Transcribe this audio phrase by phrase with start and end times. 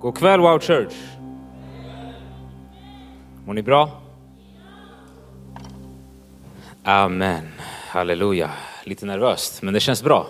[0.00, 0.94] God kväll Wow Church!
[3.46, 3.90] Mår ni bra?
[6.84, 7.48] Amen,
[7.88, 8.50] halleluja.
[8.84, 10.26] Lite nervöst, men det känns bra.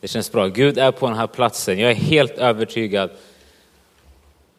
[0.00, 0.46] Det känns bra.
[0.46, 1.78] Gud är på den här platsen.
[1.78, 3.10] Jag är helt övertygad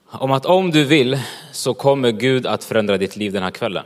[0.10, 1.20] om att om du vill
[1.52, 3.86] så kommer Gud att förändra ditt liv den här kvällen.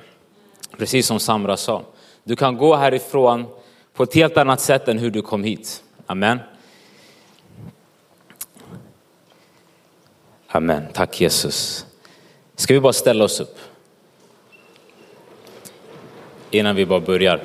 [0.78, 1.84] Precis som Samra sa.
[2.24, 3.46] Du kan gå härifrån
[3.94, 5.84] på ett helt annat sätt än hur du kom hit.
[6.06, 6.40] Amen.
[10.50, 10.84] Amen.
[10.94, 11.86] Tack Jesus.
[12.56, 13.58] Ska vi bara ställa oss upp?
[16.52, 17.44] Innan vi bara börjar.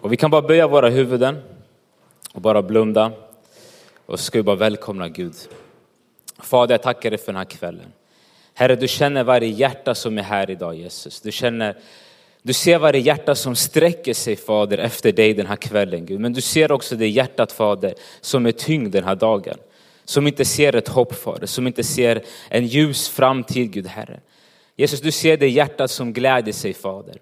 [0.00, 1.42] Och vi kan bara böja våra huvuden
[2.32, 3.12] och bara blunda.
[4.06, 5.34] Och så ska vi bara välkomna Gud.
[6.38, 7.92] Fader, jag tackar dig för den här kvällen.
[8.54, 11.20] Herre, du känner varje hjärta som är här idag Jesus.
[11.20, 11.76] Du känner
[12.42, 16.20] du ser varje hjärta som sträcker sig Fader efter dig den här kvällen Gud.
[16.20, 19.58] Men du ser också det hjärtat Fader som är tyngd den här dagen.
[20.08, 24.20] Som inte ser ett hopp Fader, som inte ser en ljus framtid Gud Herre.
[24.76, 27.16] Jesus du ser det hjärtat som gläder sig Fader.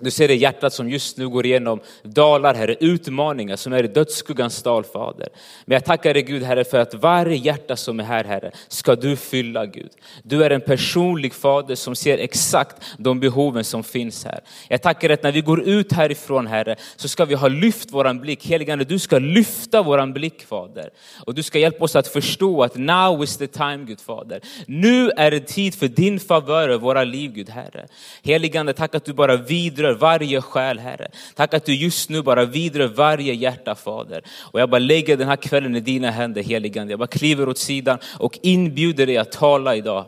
[0.00, 3.86] Du ser det hjärtat som just nu går igenom dalar, Herre, utmaningar som är i
[3.86, 5.28] dödsskuggans dal, Fader.
[5.64, 8.96] Men jag tackar dig Gud, Herre, för att varje hjärta som är här, Herre, ska
[8.96, 9.90] du fylla, Gud.
[10.22, 14.40] Du är en personlig Fader som ser exakt de behoven som finns här.
[14.68, 17.92] Jag tackar dig att när vi går ut härifrån, Herre, så ska vi ha lyft
[17.92, 18.46] våran blick.
[18.46, 20.90] Heligande, du ska lyfta våran blick, Fader.
[21.26, 24.40] Och du ska hjälpa oss att förstå att now is the time, Gud Fader.
[24.66, 27.86] Nu är det tid för din favör över våra liv, Gud Herre.
[28.22, 31.08] Heligande, tack att du bara vidrör vidrör varje själ Herre.
[31.34, 34.22] Tack att du just nu bara vidrör varje hjärta Fader.
[34.52, 36.92] Och jag bara lägger den här kvällen i dina händer heligande.
[36.92, 40.04] Jag bara kliver åt sidan och inbjuder dig att tala idag.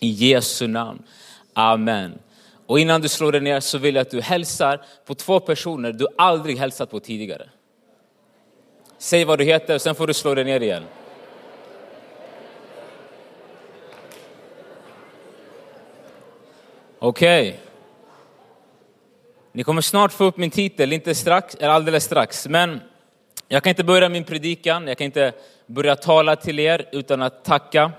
[0.00, 1.02] I Jesu namn.
[1.54, 2.18] Amen.
[2.66, 5.92] Och innan du slår dig ner så vill jag att du hälsar på två personer
[5.92, 7.48] du aldrig hälsat på tidigare.
[8.98, 10.82] Säg vad du heter och sen får du slå dig ner igen.
[16.98, 17.48] Okej.
[17.48, 17.65] Okay.
[19.56, 22.48] Ni kommer snart få upp min titel, inte strax, eller alldeles strax.
[22.48, 22.80] Men
[23.48, 25.32] jag kan inte börja min predikan, jag kan inte
[25.66, 27.92] börja tala till er utan att tacka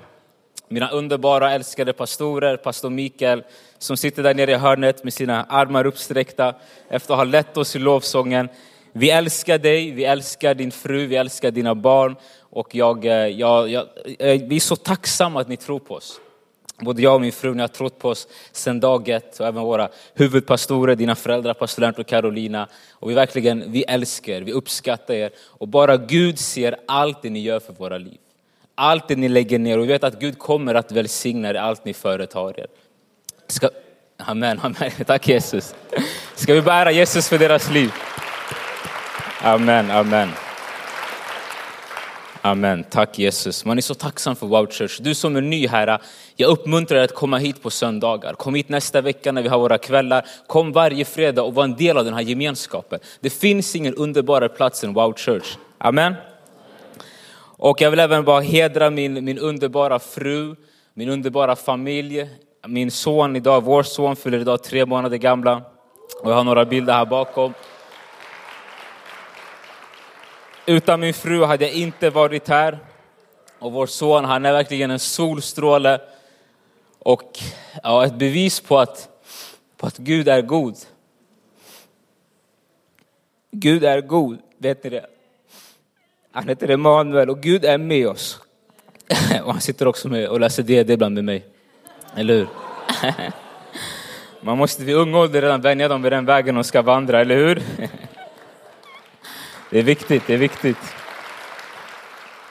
[0.67, 3.43] mina underbara älskade pastorer, pastor Mikael
[3.77, 6.55] som sitter där nere i hörnet med sina armar uppsträckta
[6.89, 8.49] efter att ha lett oss i lovsången.
[8.91, 13.69] Vi älskar dig, vi älskar din fru, vi älskar dina barn och jag, eh, jag,
[13.69, 13.87] jag,
[14.19, 16.19] eh, vi är så tacksamma att ni tror på oss.
[16.79, 19.63] Både jag och min fru ni har trott på oss sedan dag ett och även
[19.63, 22.67] våra huvudpastorer, dina föräldrar, pastor Lennart och Carolina.
[22.91, 25.31] Och vi verkligen, vi älskar er, vi uppskattar er.
[25.39, 28.17] Och bara Gud ser allt det ni gör för våra liv.
[28.75, 31.85] Allt det ni lägger ner och vi vet att Gud kommer att välsigna er, allt
[31.85, 32.67] ni företar er.
[33.47, 33.69] Ska,
[34.17, 35.75] amen, amen, tack Jesus.
[36.35, 37.91] Ska vi bära Jesus för deras liv?
[39.41, 40.29] Amen, amen.
[42.47, 42.83] Amen.
[42.83, 43.65] Tack Jesus.
[43.65, 44.99] Man är så tacksam för Wow Church.
[45.01, 46.01] Du som är ny här,
[46.35, 48.33] jag uppmuntrar dig att komma hit på söndagar.
[48.33, 50.25] Kom hit nästa vecka när vi har våra kvällar.
[50.47, 52.99] Kom varje fredag och var en del av den här gemenskapen.
[53.19, 55.57] Det finns ingen underbarare plats än Wow Church.
[55.77, 56.13] Amen.
[57.57, 60.55] Och jag vill även bara hedra min, min underbara fru,
[60.93, 62.29] min underbara familj,
[62.67, 65.61] min son idag, vår son fyller idag tre månader gamla.
[66.21, 67.53] Och jag har några bilder här bakom.
[70.69, 72.79] Utan min fru hade jag inte varit här.
[73.59, 76.01] Och vår son, han är verkligen en solstråle
[76.99, 77.39] och
[77.83, 79.09] ja, ett bevis på att,
[79.77, 80.75] på att Gud är god.
[83.51, 85.05] Gud är god, vet ni det?
[86.31, 88.39] Han heter Emanuel och Gud är med oss.
[89.43, 91.45] Och han sitter också med och läser DD ibland med mig.
[92.15, 92.47] Eller hur?
[94.41, 97.35] Man måste vid ung ålder redan vänja dem vid den vägen de ska vandra, eller
[97.35, 97.63] hur?
[99.69, 100.77] Det är viktigt, det är viktigt.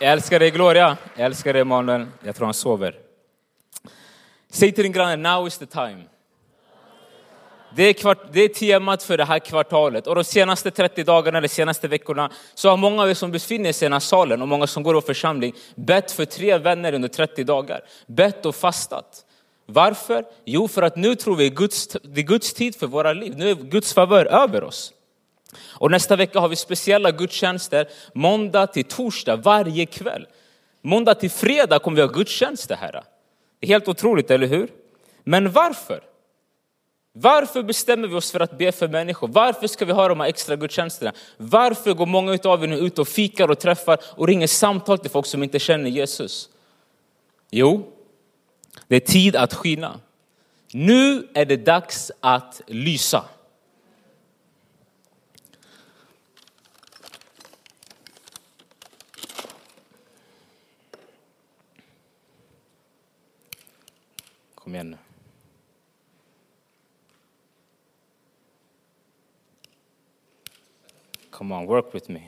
[0.00, 2.06] Jag älskar dig Gloria, jag älskar dig Emanuel.
[2.22, 2.94] Jag tror han sover.
[4.50, 6.02] Säg till din granne, now is the time.
[7.76, 11.38] Det är, kvart, det är temat för det här kvartalet och de senaste 30 dagarna
[11.38, 14.42] eller senaste veckorna så har många av er som befinner sig i den här salen
[14.42, 17.80] och många som går i församling bett för tre vänner under 30 dagar.
[18.06, 19.24] Bett och fastat.
[19.66, 20.24] Varför?
[20.44, 23.34] Jo, för att nu tror vi Guds, det är Guds tid för våra liv.
[23.36, 24.92] Nu är Guds favör över oss.
[25.72, 30.26] Och nästa vecka har vi speciella gudstjänster måndag till torsdag varje kväll.
[30.82, 32.92] Måndag till fredag kommer vi ha gudstjänster här.
[32.92, 34.68] Det är helt otroligt, eller hur?
[35.24, 36.00] Men varför?
[37.12, 39.28] Varför bestämmer vi oss för att be för människor?
[39.28, 41.12] Varför ska vi ha de här extra gudstjänsterna?
[41.36, 45.10] Varför går många av er nu ut och fikar och träffar och ringer samtal till
[45.10, 46.48] folk som inte känner Jesus?
[47.50, 47.92] Jo,
[48.88, 50.00] det är tid att skina.
[50.72, 53.24] Nu är det dags att lysa.
[64.66, 64.96] Kom igen nu.
[71.30, 72.20] Come on, work with me.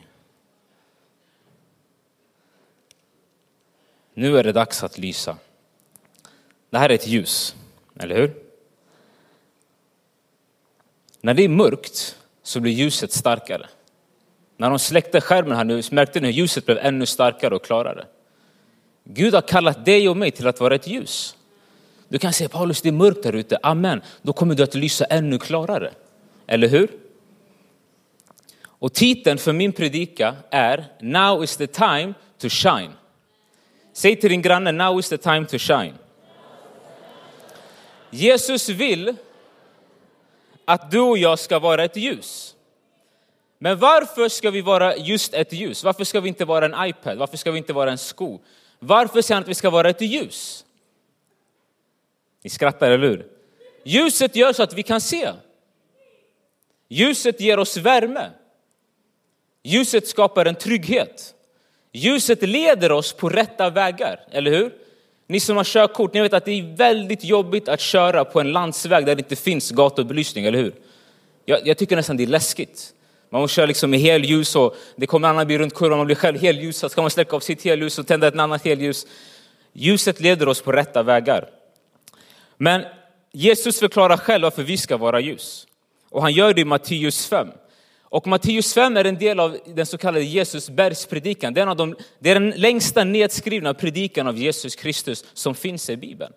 [4.14, 5.38] Nu är det dags att lysa.
[6.70, 7.56] Det här är ett ljus,
[7.96, 8.43] eller hur?
[11.20, 13.69] När det är mörkt så blir ljuset starkare.
[14.56, 18.06] När de släckte skärmen här nu märkte ni hur ljuset blev ännu starkare och klarare.
[19.05, 21.38] Gud har kallat dig och mig till att vara ett ljus.
[22.08, 23.58] Du kan säga Paulus, det är mörkt där ute.
[23.62, 24.02] Amen.
[24.22, 25.93] Då kommer du att lysa ännu klarare.
[26.46, 26.90] Eller hur?
[28.64, 32.93] Och titeln för min predika är Now is the time to shine.
[33.93, 35.94] Säg till din granne, now is the time to shine.
[38.10, 39.16] Jesus vill
[40.64, 42.55] att du och jag ska vara ett ljus.
[43.58, 45.84] Men varför ska vi vara just ett ljus?
[45.84, 47.19] Varför ska vi inte vara en iPad?
[47.19, 48.40] Varför ska vi inte vara en sko?
[48.78, 50.64] Varför säger han att vi ska vara ett ljus?
[52.49, 53.27] Ni skrattar, eller hur?
[53.85, 55.33] Ljuset gör så att vi kan se.
[56.89, 58.31] Ljuset ger oss värme.
[59.65, 61.35] Ljuset skapar en trygghet.
[61.93, 64.73] Ljuset leder oss på rätta vägar, eller hur?
[65.27, 68.53] Ni som har körkort, ni vet att det är väldigt jobbigt att köra på en
[68.53, 70.75] landsväg där det inte finns gatubelysning, eller hur?
[71.44, 72.94] Jag, jag tycker nästan det är läskigt.
[73.31, 76.06] Man måste köra liksom med helljus och det kommer en annan bil runt kurvan, man
[76.06, 76.91] blir själv helljusad.
[76.91, 79.06] ska man släcka av sitt helljus och tända ett annat helljus.
[79.73, 81.57] Ljuset leder oss på rätta vägar.
[82.58, 82.84] Men
[83.32, 85.66] Jesus förklarar själv varför vi ska vara ljus.
[86.10, 87.49] Och han gör det i Matteus 5.
[88.10, 91.55] Och Matteus 5 är en del av den så kallade Jesus bergspredikan.
[91.55, 95.96] Det är, de, det är den längsta nedskrivna predikan av Jesus Kristus som finns i
[95.96, 96.32] Bibeln.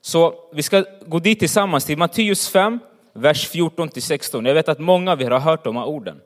[0.00, 2.78] Så vi ska gå dit tillsammans till Matteus 5,
[3.12, 4.46] vers 14 till 16.
[4.46, 6.20] Jag vet att många av er har hört de här orden.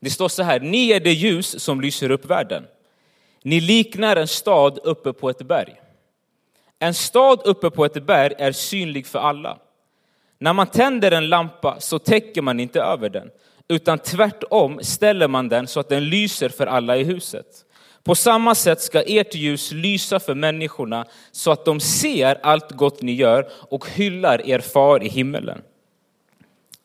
[0.00, 2.64] Det står så här, ni är det ljus som lyser upp världen.
[3.42, 5.74] Ni liknar en stad uppe på ett berg.
[6.78, 9.58] En stad uppe på ett berg är synlig för alla.
[10.38, 13.30] När man tänder en lampa så täcker man inte över den,
[13.68, 17.46] utan tvärtom ställer man den så att den lyser för alla i huset.
[18.02, 23.02] På samma sätt ska ert ljus lysa för människorna så att de ser allt gott
[23.02, 25.62] ni gör och hyllar er far i himmelen.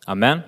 [0.06, 0.40] Amen.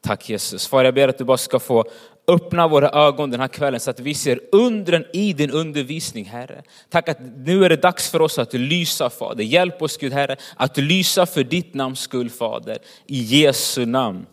[0.00, 0.68] Tack Jesus.
[0.68, 1.84] Far, jag ber att du bara ska få
[2.30, 6.62] öppna våra ögon den här kvällen så att vi ser undren i din undervisning, Herre.
[6.88, 9.44] Tack att nu är det dags för oss att lysa, Fader.
[9.44, 12.78] Hjälp oss, Gud, Herre, att lysa för ditt namns skull, Fader.
[13.06, 14.26] I Jesu namn.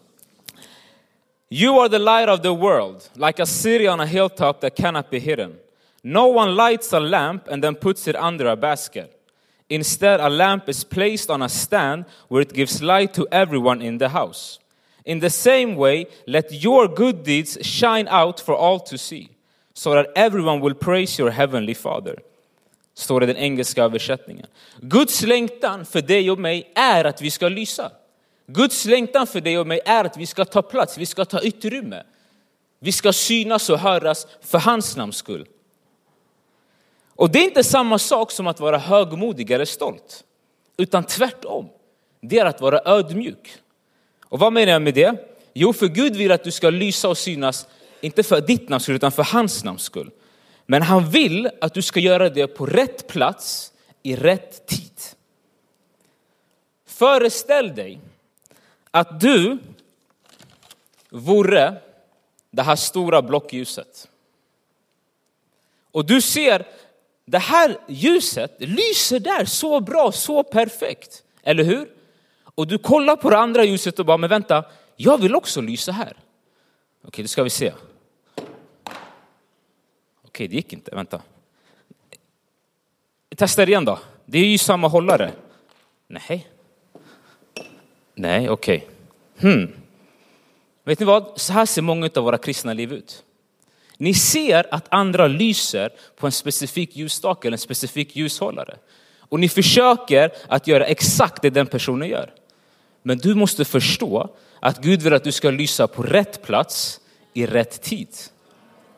[1.50, 5.10] You are the light of the world, like a city on a hilltop that cannot
[5.10, 5.56] be hidden.
[6.04, 9.14] No one lights a lamp and then puts it under a basket.
[9.70, 13.98] Instead, a lamp is placed on a stand where it gives light to everyone in
[13.98, 14.60] the house.
[15.08, 19.30] In the same way, let your good deeds shine out for all to see,
[19.74, 22.20] so that everyone will praise your heavenly Father.
[22.94, 24.48] Står det i den engelska översättningen.
[24.82, 27.92] Guds längtan för dig och mig är att vi ska lysa.
[28.48, 31.40] Guds längtan för dig och mig är att vi ska ta plats, vi ska ta
[31.40, 32.04] utrymme.
[32.80, 35.48] Vi ska synas och höras för hans namns skull.
[37.16, 40.24] Och det är inte samma sak som att vara högmodig eller stolt,
[40.78, 41.70] utan tvärtom.
[42.22, 43.58] Det är att vara ödmjuk.
[44.30, 45.16] Och vad menar jag med det?
[45.54, 47.68] Jo, för Gud vill att du ska lysa och synas,
[48.02, 50.12] inte för ditt namns skull, utan för hans namns skull.
[50.66, 53.74] Men han vill att du ska göra det på rätt plats,
[54.04, 54.92] i rätt tid.
[56.86, 58.00] Föreställ dig
[58.92, 59.58] att du
[61.10, 61.76] vore
[62.52, 64.08] det här stora blockljuset.
[65.92, 66.68] Och du ser
[67.26, 71.24] det här ljuset lyser där så bra, så perfekt.
[71.44, 71.97] Eller hur?
[72.58, 75.92] Och du kollar på det andra ljuset och bara, men vänta, jag vill också lysa
[75.92, 76.14] här.
[77.04, 77.74] Okej, det ska vi se.
[80.26, 81.22] Okej, det gick inte, vänta.
[83.36, 84.00] Testa igen då.
[84.26, 85.32] Det är ju samma hållare.
[86.08, 86.48] Nej.
[88.16, 88.88] Nej, okej.
[89.40, 89.74] Hmm.
[90.84, 91.42] Vet ni vad?
[91.42, 93.24] Så här ser många av våra kristna liv ut.
[93.98, 98.78] Ni ser att andra lyser på en specifik ljusstake eller en specifik ljushållare.
[99.20, 102.34] Och ni försöker att göra exakt det den personen gör.
[103.08, 107.00] Men du måste förstå att Gud vill att du ska lysa på rätt plats
[107.34, 108.08] i rätt tid.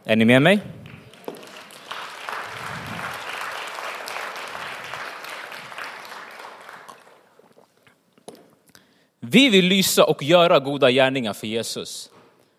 [0.04, 0.60] Är ni med mig?
[9.20, 12.10] Vi vill lysa och göra goda gärningar för Jesus.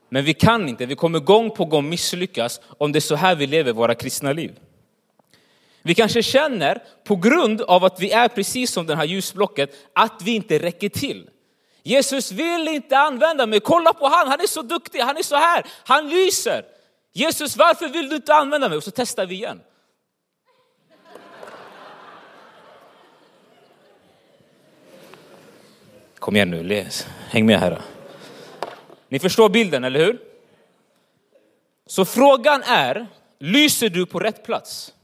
[0.09, 3.35] Men vi kan inte, vi kommer gång på gång misslyckas om det är så här
[3.35, 4.53] vi lever våra kristna liv.
[5.83, 10.23] Vi kanske känner, på grund av att vi är precis som det här ljusblocket, att
[10.25, 11.27] vi inte räcker till.
[11.83, 13.61] Jesus vill inte använda mig.
[13.61, 16.65] Kolla på han, han är så duktig, han är så här, han lyser.
[17.13, 18.77] Jesus, varför vill du inte använda mig?
[18.77, 19.61] Och så testar vi igen.
[26.19, 27.07] Kom igen nu, läs.
[27.31, 27.83] häng med här.
[29.09, 30.21] Ni förstår bilden, eller hur?
[31.87, 33.07] Så frågan är,
[33.39, 34.95] lyser du på rätt plats?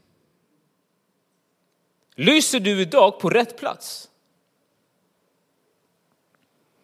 [2.14, 4.08] Lyser du idag på rätt plats?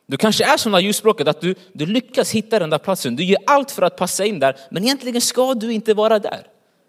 [0.06, 3.16] Du kanske är som det ljusspråket, att du, du lyckas hitta den där platsen.
[3.16, 6.46] Du gör allt för att passa in där, men egentligen ska du inte vara där.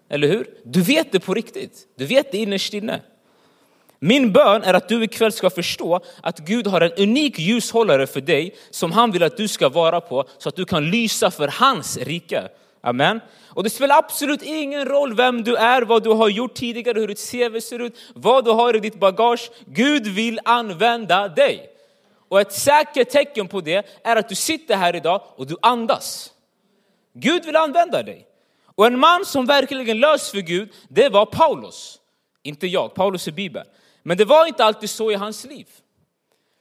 [0.08, 0.46] Eller hur?
[0.64, 1.78] Du vet det på riktigt.
[1.98, 3.00] Du vet det innerst inne.
[3.98, 8.20] Min bön är att du ikväll ska förstå att Gud har en unik ljushållare för
[8.20, 11.48] dig som han vill att du ska vara på så att du kan lysa för
[11.48, 12.48] hans rike.
[12.80, 13.20] Amen.
[13.46, 17.08] Och det spelar absolut ingen roll vem du är, vad du har gjort tidigare, hur
[17.08, 19.50] ditt CV ser ut, vad du har i ditt bagage.
[19.66, 21.73] Gud vill använda dig.
[22.34, 26.32] Och ett säkert tecken på det är att du sitter här idag och du andas.
[27.12, 28.26] Gud vill använda dig.
[28.74, 32.00] Och en man som verkligen lös för Gud, det var Paulus.
[32.42, 33.66] Inte jag, Paulus i Bibeln.
[34.02, 35.66] Men det var inte alltid så i hans liv.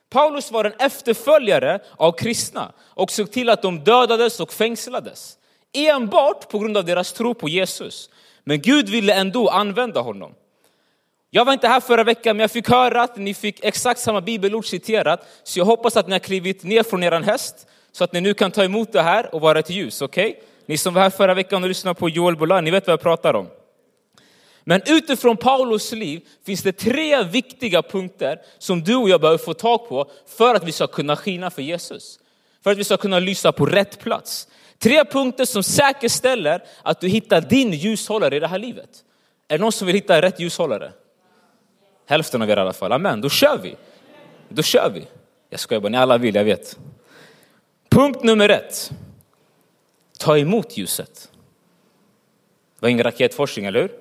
[0.10, 5.38] Paulus var en efterföljare av kristna och såg till att de dödades och fängslades.
[5.74, 8.10] Enbart på grund av deras tro på Jesus.
[8.44, 10.34] Men Gud ville ändå använda honom.
[11.36, 14.22] Jag var inte här förra veckan, men jag fick höra att ni fick exakt samma
[14.22, 15.28] bibelord citerat.
[15.44, 18.34] Så jag hoppas att ni har klivit ner från er häst, så att ni nu
[18.34, 20.02] kan ta emot det här och vara ett ljus.
[20.02, 20.30] Okej?
[20.30, 20.44] Okay?
[20.66, 23.02] Ni som var här förra veckan och lyssnade på Joel Bolan, ni vet vad jag
[23.02, 23.48] pratar om.
[24.64, 29.54] Men utifrån Paulus liv finns det tre viktiga punkter som du och jag behöver få
[29.54, 32.20] tag på för att vi ska kunna skina för Jesus.
[32.64, 34.48] För att vi ska kunna lysa på rätt plats.
[34.80, 38.90] Tre punkter som säkerställer att du hittar din ljushållare i det här livet.
[39.48, 40.92] Är det någon som vill hitta rätt ljushållare?
[42.14, 42.92] Hälften av er i alla fall.
[42.92, 43.76] Amen, då kör vi.
[44.50, 45.08] Då kör vi.
[45.50, 46.80] Jag skojar bara, ni alla vill, jag vet.
[47.90, 48.92] Punkt nummer ett.
[50.20, 51.32] Ta emot ljuset.
[52.76, 53.92] Det var ingen raketforskning, eller hur?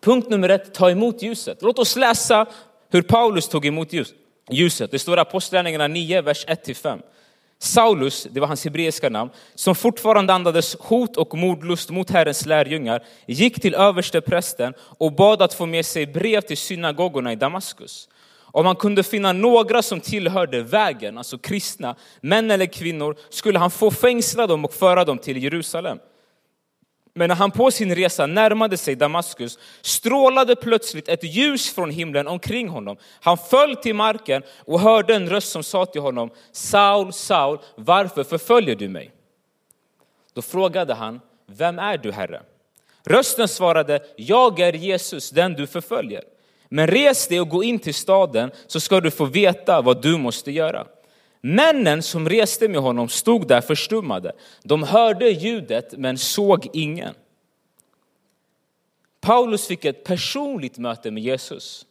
[0.00, 1.62] Punkt nummer ett, ta emot ljuset.
[1.62, 2.46] Låt oss läsa
[2.88, 3.88] hur Paulus tog emot
[4.50, 4.90] ljuset.
[4.90, 7.02] Det står i Apostlagärningarna 9, vers 1-5.
[7.62, 13.04] Saulus, det var hans hebreiska namn, som fortfarande andades hot och mordlust mot Herrens lärjungar,
[13.26, 18.08] gick till överste prästen och bad att få med sig brev till synagogorna i Damaskus.
[18.52, 23.70] Om han kunde finna några som tillhörde vägen, alltså kristna, män eller kvinnor, skulle han
[23.70, 25.98] få fängsla dem och föra dem till Jerusalem.
[27.14, 32.28] Men när han på sin resa närmade sig Damaskus strålade plötsligt ett ljus från himlen
[32.28, 32.96] omkring honom.
[33.20, 38.24] Han föll till marken och hörde en röst som sa till honom, Saul, Saul, varför
[38.24, 39.12] förföljer du mig?
[40.34, 42.42] Då frågade han, vem är du Herre?
[43.04, 46.22] Rösten svarade, jag är Jesus, den du förföljer.
[46.68, 50.16] Men res dig och gå in till staden så ska du få veta vad du
[50.16, 50.86] måste göra.
[51.40, 54.32] Männen som reste med honom stod där förstummade.
[54.62, 57.14] De hörde ljudet men såg ingen.
[59.20, 61.86] Paulus fick ett personligt möte med Jesus.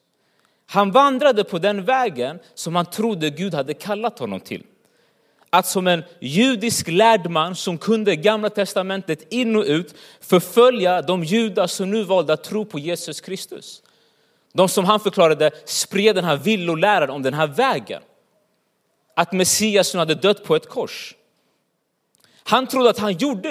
[0.65, 4.63] Han vandrade på den vägen som han trodde Gud hade kallat honom till.
[5.49, 11.23] Att som en judisk lärd man som kunde gamla testamentet in och ut förfölja de
[11.23, 13.83] judar som nu valde att tro på Jesus Kristus.
[14.53, 18.01] De som han förklarade spred den här villoläran om den här vägen
[19.19, 21.15] att Messias hade dött på ett kors.
[22.43, 23.49] Han trodde, att han, gjorde,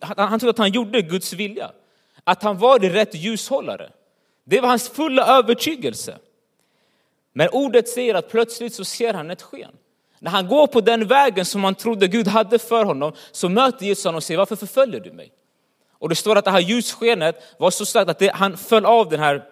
[0.00, 1.70] han trodde att han gjorde Guds vilja,
[2.24, 3.90] att han var rätt ljushållare.
[4.44, 6.18] Det var hans fulla övertygelse.
[7.32, 9.72] Men ordet säger att plötsligt så ser han ett sken.
[10.18, 13.86] När han går på den vägen som han trodde Gud hade för honom så möter
[13.86, 15.32] Jesus honom och säger varför förföljer du mig?
[15.92, 19.08] Och det står att det här ljusskenet var så starkt att det, han föll av
[19.08, 19.44] den här,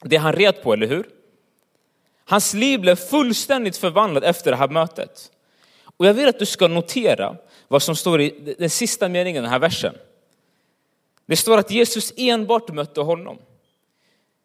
[0.00, 1.15] det han red på, eller hur?
[2.28, 5.30] Hans liv blev fullständigt förvandlat efter det här mötet.
[5.96, 7.36] Och jag vill att du ska notera
[7.68, 9.94] vad som står i den sista meningen i den här versen.
[11.26, 13.38] Det står att Jesus enbart mötte honom.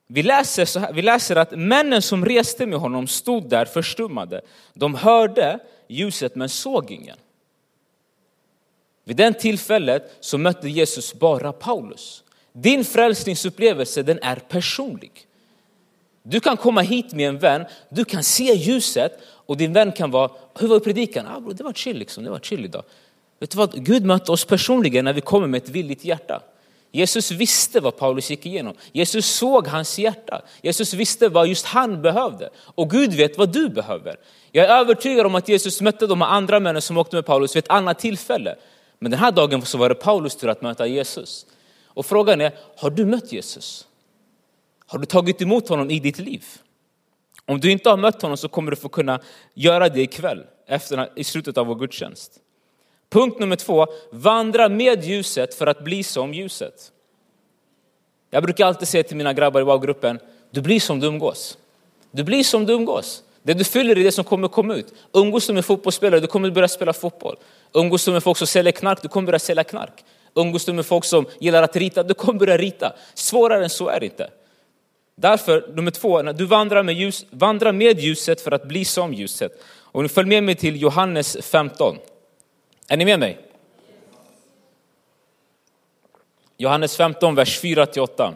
[0.07, 4.41] Vi läser, så här, vi läser att männen som reste med honom stod där förstummade.
[4.73, 7.17] De hörde ljuset men såg ingen.
[9.03, 12.23] Vid den tillfället så mötte Jesus bara Paulus.
[12.53, 15.27] Din frälsningsupplevelse den är personlig.
[16.23, 20.11] Du kan komma hit med en vän, du kan se ljuset och din vän kan
[20.11, 21.27] vara, hur var predikan?
[21.27, 22.83] Ah, bro, det var chill liksom, det var chill idag.
[23.39, 23.85] Vet du vad?
[23.85, 26.41] Gud mötte oss personligen när vi kommer med ett villigt hjärta.
[26.91, 28.73] Jesus visste vad Paulus gick igenom.
[28.91, 30.41] Jesus såg hans hjärta.
[30.61, 32.49] Jesus visste vad just han behövde.
[32.57, 34.15] Och Gud vet vad du behöver.
[34.51, 37.63] Jag är övertygad om att Jesus mötte de andra männen som åkte med Paulus vid
[37.63, 38.55] ett annat tillfälle.
[38.99, 41.45] Men den här dagen så var det Paulus tur att möta Jesus.
[41.87, 43.87] Och frågan är, har du mött Jesus?
[44.91, 46.45] Har du tagit emot honom i ditt liv?
[47.45, 49.19] Om du inte har mött honom så kommer du få kunna
[49.53, 52.31] göra det ikväll, efter, i slutet av vår gudstjänst.
[53.10, 56.91] Punkt nummer två, vandra med ljuset för att bli som ljuset.
[58.29, 60.19] Jag brukar alltid säga till mina grabbar i wow-gruppen,
[60.51, 61.57] du blir som du umgås.
[62.12, 63.24] Du blir som du umgås.
[63.43, 64.93] Det du fyller är det som kommer komma ut.
[65.13, 67.36] Umgås du med fotbollsspelare, du kommer börja spela fotboll.
[67.74, 70.03] Umgås du med folk som säljer knark, du kommer börja sälja knark.
[70.36, 72.93] Umgås du med folk som gillar att rita, du kommer börja rita.
[73.13, 74.29] Svårare än så är det inte.
[75.21, 79.13] Därför, nummer två, när du vandrar med, ljus, vandra med ljuset för att bli som
[79.13, 79.51] ljuset.
[79.77, 81.97] Och nu följ med mig till Johannes 15.
[82.87, 83.37] Är ni med mig?
[86.57, 88.33] Johannes 15, vers 4-8.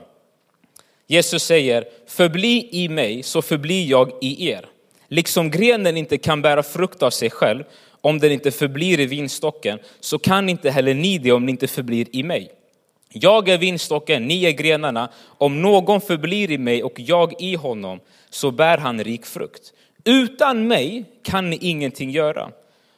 [1.08, 4.66] Jesus säger, förbli i mig så förblir jag i er.
[5.08, 7.64] Liksom grenen inte kan bära frukt av sig själv
[8.02, 11.68] om den inte förblir i vinstocken, så kan inte heller ni det om ni inte
[11.68, 12.52] förblir i mig.
[13.18, 15.10] Jag är vinstocken, ni är grenarna.
[15.38, 19.74] Om någon förblir i mig och jag i honom, så bär han rik frukt.
[20.04, 22.52] Utan mig kan ni ingenting göra.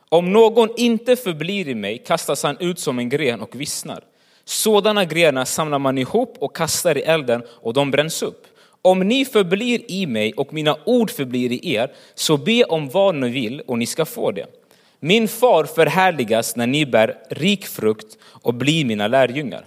[0.09, 4.03] Om någon inte förblir i mig kastas han ut som en gren och vissnar.
[4.45, 8.47] Sådana grenar samlar man ihop och kastar i elden och de bränns upp.
[8.81, 13.15] Om ni förblir i mig och mina ord förblir i er, så be om vad
[13.15, 14.45] ni vill och ni ska få det.
[14.99, 19.65] Min far förhärligas när ni bär rik frukt och blir mina lärjungar.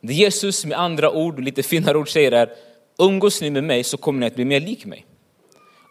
[0.00, 2.52] Det Jesus med andra ord, lite finare ord säger är,
[2.98, 5.06] umgås ni med mig så kommer ni att bli mer lik mig.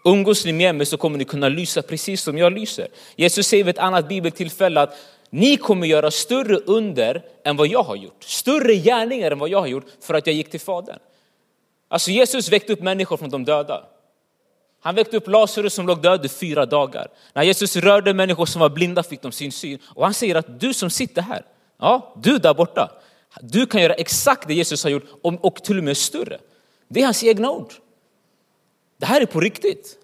[0.05, 2.87] Umgås ni med mig så kommer ni kunna lysa precis som jag lyser.
[3.15, 4.97] Jesus säger vid ett annat bibeltillfälle att
[5.29, 8.23] ni kommer göra större under än vad jag har gjort.
[8.23, 10.99] Större gärningar än vad jag har gjort för att jag gick till Fadern.
[11.87, 13.83] Alltså Jesus väckte upp människor från de döda.
[14.81, 17.07] Han väckte upp Lazarus som låg död i fyra dagar.
[17.33, 19.79] När Jesus rörde människor som var blinda fick de sin syn.
[19.95, 21.45] Och han säger att du som sitter här,
[21.79, 22.91] ja, du där borta,
[23.41, 26.39] du kan göra exakt det Jesus har gjort och till och med större.
[26.87, 27.73] Det är hans egna ord.
[28.97, 29.97] Det här är på riktigt.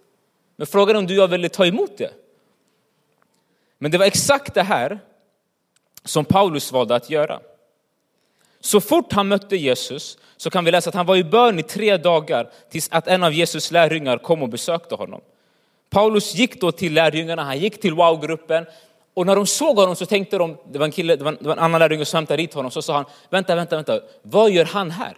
[0.55, 2.11] Men frågan är om du har velat ta emot det.
[3.77, 4.99] Men det var exakt det här
[6.03, 7.39] som Paulus valde att göra.
[8.59, 11.63] Så fort han mötte Jesus så kan vi läsa att han var i bön i
[11.63, 15.21] tre dagar tills att en av Jesus lärjungar kom och besökte honom.
[15.89, 18.65] Paulus gick då till lärjungarna, han gick till wow-gruppen
[19.15, 21.37] och när de såg honom så tänkte de, det var en, kille, det var en,
[21.41, 23.99] det var en annan lärjunge som hämtade dit honom, så sa han, vänta, vänta, vänta,
[24.21, 25.17] vad gör han här?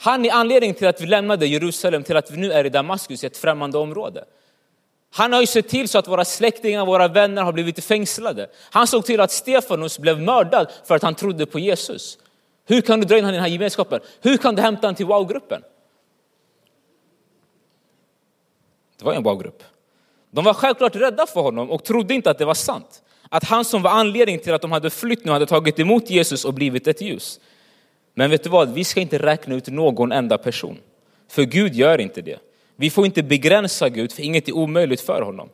[0.00, 3.24] Han är anledningen till att vi lämnade Jerusalem till att vi nu är i Damaskus,
[3.24, 4.24] i ett främmande område.
[5.10, 8.50] Han har ju sett till så att våra släktingar, våra vänner har blivit fängslade.
[8.70, 12.18] Han såg till att Stefanus blev mördad för att han trodde på Jesus.
[12.66, 14.00] Hur kan du dra in honom i den här gemenskapen?
[14.20, 15.62] Hur kan du hämta honom till wow-gruppen?
[18.98, 19.62] Det var en wow-grupp.
[20.30, 23.02] De var självklart rädda för honom och trodde inte att det var sant.
[23.28, 26.44] Att han som var anledningen till att de hade flytt nu hade tagit emot Jesus
[26.44, 27.40] och blivit ett ljus.
[28.14, 30.78] Men vet du vad, vi ska inte räkna ut någon enda person.
[31.28, 32.38] För Gud gör inte det.
[32.76, 35.48] Vi får inte begränsa Gud, för inget är omöjligt för honom.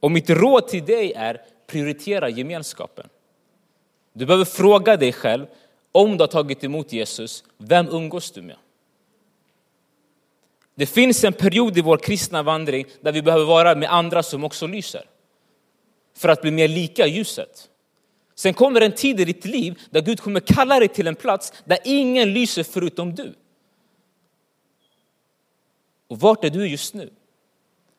[0.00, 3.08] Och mitt råd till dig är, prioritera gemenskapen.
[4.12, 5.46] Du behöver fråga dig själv,
[5.92, 8.56] om du har tagit emot Jesus, vem umgås du med?
[10.74, 14.44] Det finns en period i vår kristna vandring där vi behöver vara med andra som
[14.44, 15.04] också lyser.
[16.16, 17.68] För att bli mer lika ljuset.
[18.34, 21.52] Sen kommer en tid i ditt liv där Gud kommer kalla dig till en plats
[21.64, 23.34] där ingen lyser förutom du.
[26.08, 27.10] Och vart är du just nu?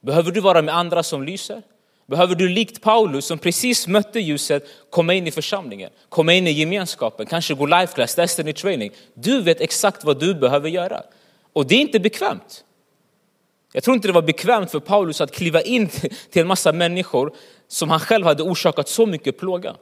[0.01, 1.63] Behöver du vara med andra som lyser?
[2.05, 6.51] Behöver du likt Paulus som precis mötte ljuset komma in i församlingen, komma in i
[6.51, 8.91] gemenskapen, kanske gå life class, destiny training.
[9.13, 11.03] Du vet exakt vad du behöver göra.
[11.53, 12.63] Och det är inte bekvämt.
[13.73, 15.89] Jag tror inte det var bekvämt för Paulus att kliva in
[16.29, 17.33] till en massa människor
[17.67, 19.75] som han själv hade orsakat så mycket plåga.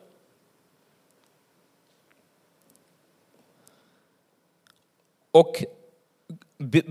[5.32, 5.64] Och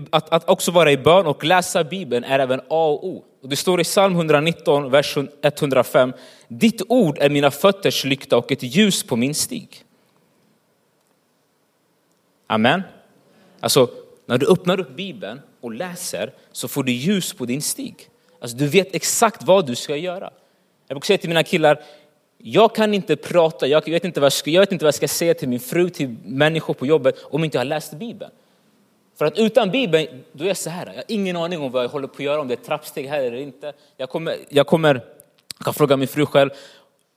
[0.09, 3.23] att, att också vara i bön och läsa Bibeln är även A och O.
[3.41, 6.13] Och det står i psalm 119, vers 105.
[6.47, 9.85] Ditt ord är mina fötters lykta och ett ljus på min stig.
[12.47, 12.81] Amen.
[13.59, 13.89] Alltså,
[14.25, 18.09] när du öppnar upp Bibeln och läser så får du ljus på din stig.
[18.39, 20.31] Alltså, du vet exakt vad du ska göra.
[20.87, 21.81] Jag brukar säga till mina killar,
[22.37, 24.95] jag kan inte prata, jag vet inte, vad jag, ska, jag vet inte vad jag
[24.95, 28.31] ska säga till min fru, till människor på jobbet om inte jag har läst Bibeln.
[29.17, 31.83] För att utan Bibeln, då är jag så här, jag har ingen aning om vad
[31.83, 33.73] jag håller på att göra, om det är ett trappsteg här eller inte.
[33.97, 35.01] Jag kommer, jag kommer,
[35.57, 36.49] jag kan fråga min fru själv,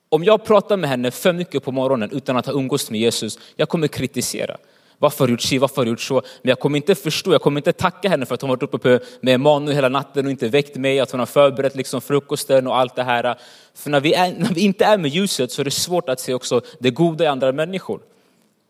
[0.09, 3.39] om jag pratar med henne för mycket på morgonen utan att ha umgåtts med Jesus,
[3.57, 4.57] jag kommer kritisera.
[4.99, 6.15] Varför har du gjort si, varför har du gjort så?
[6.15, 9.01] Men jag kommer inte förstå, jag kommer inte tacka henne för att hon varit uppe
[9.21, 12.77] med Emanuel hela natten och inte väckt mig, att hon har förberett liksom frukosten och
[12.77, 13.39] allt det här.
[13.75, 16.21] För när vi, är, när vi inte är med ljuset så är det svårt att
[16.21, 18.01] se också det goda i andra människor.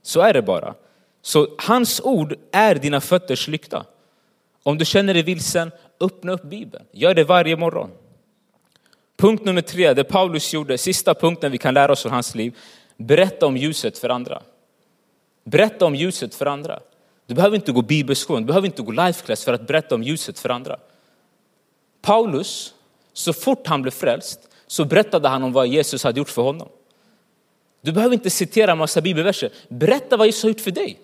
[0.02, 0.74] Så är det bara.
[1.22, 3.84] Så hans ord är dina fötters lykta.
[4.62, 6.84] Om du känner dig vilsen, öppna upp Bibeln.
[6.92, 7.90] Gör det varje morgon.
[9.16, 12.56] Punkt nummer tre, det Paulus gjorde, sista punkten vi kan lära oss från hans liv.
[12.96, 14.42] Berätta om ljuset för andra.
[15.50, 16.80] Berätta om ljuset för andra.
[17.26, 20.02] Du behöver inte gå bibelskolan, du behöver inte gå life class för att berätta om
[20.02, 20.76] ljuset för andra.
[22.02, 22.74] Paulus,
[23.12, 26.68] så fort han blev frälst, så berättade han om vad Jesus hade gjort för honom.
[27.80, 29.50] Du behöver inte citera en massa bibelverser.
[29.68, 30.98] Berätta vad Jesus har gjort för dig.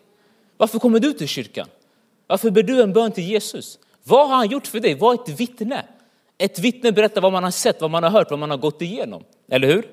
[0.57, 1.68] Varför kommer du till kyrkan?
[2.26, 3.78] Varför ber du en bön till Jesus?
[4.02, 4.94] Vad har han gjort för dig?
[4.94, 5.87] Var ett vittne.
[6.38, 8.83] Ett vittne berättar vad man har sett, vad man har hört, vad man har gått
[8.83, 9.24] igenom.
[9.48, 9.88] Eller hur?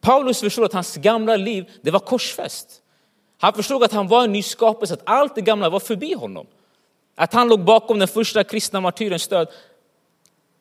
[0.00, 2.82] Paulus förstår att hans gamla liv, det var korsfäst.
[3.38, 6.46] Han förstod att han var en ny skapelse, att allt det gamla var förbi honom.
[7.14, 9.48] Att han låg bakom den första kristna martyrens död,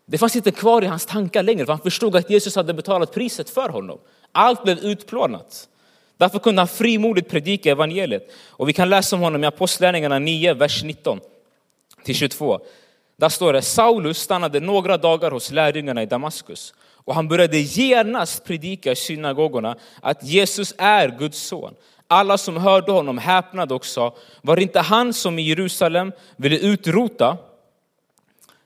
[0.06, 3.14] det fanns inte kvar i hans tankar längre, för han förstod att Jesus hade betalat
[3.14, 4.00] priset för honom.
[4.32, 5.70] Allt blev utplånat.
[6.18, 8.32] Därför kunde han frimodigt predika evangeliet.
[8.48, 11.20] Och vi kan läsa om honom i Apostlagärningarna 9, vers 19
[12.04, 12.60] till 22.
[13.18, 16.74] Där står det, Saulus stannade några dagar hos lärjungarna i Damaskus
[17.06, 21.76] och han började genast predika i synagogorna att Jesus är Guds son.
[22.08, 26.58] Alla som hörde honom häpnade och sa, var det inte han som i Jerusalem ville
[26.58, 27.38] utrota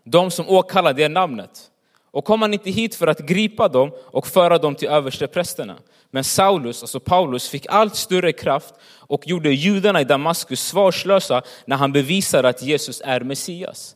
[0.04, 1.72] de som åkallade det namnet?
[2.12, 5.76] Och kom han inte hit för att gripa dem och föra dem till översteprästerna?
[6.12, 11.76] Men Saulus, alltså Paulus, fick allt större kraft och gjorde judarna i Damaskus svarslösa när
[11.76, 13.96] han bevisade att Jesus är Messias.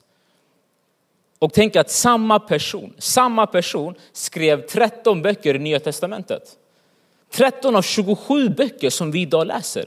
[1.39, 6.57] Och tänk att samma person, samma person skrev 13 böcker i Nya Testamentet.
[7.33, 9.85] 13 av 27 böcker som vi idag läser.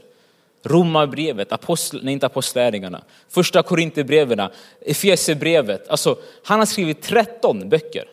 [0.63, 4.49] Romarbrevet, apostel, nej inte apostlärningarna, första Korinthierbreven,
[4.81, 5.89] Efesierbrevet.
[5.89, 8.09] Alltså, han har skrivit 13 böcker.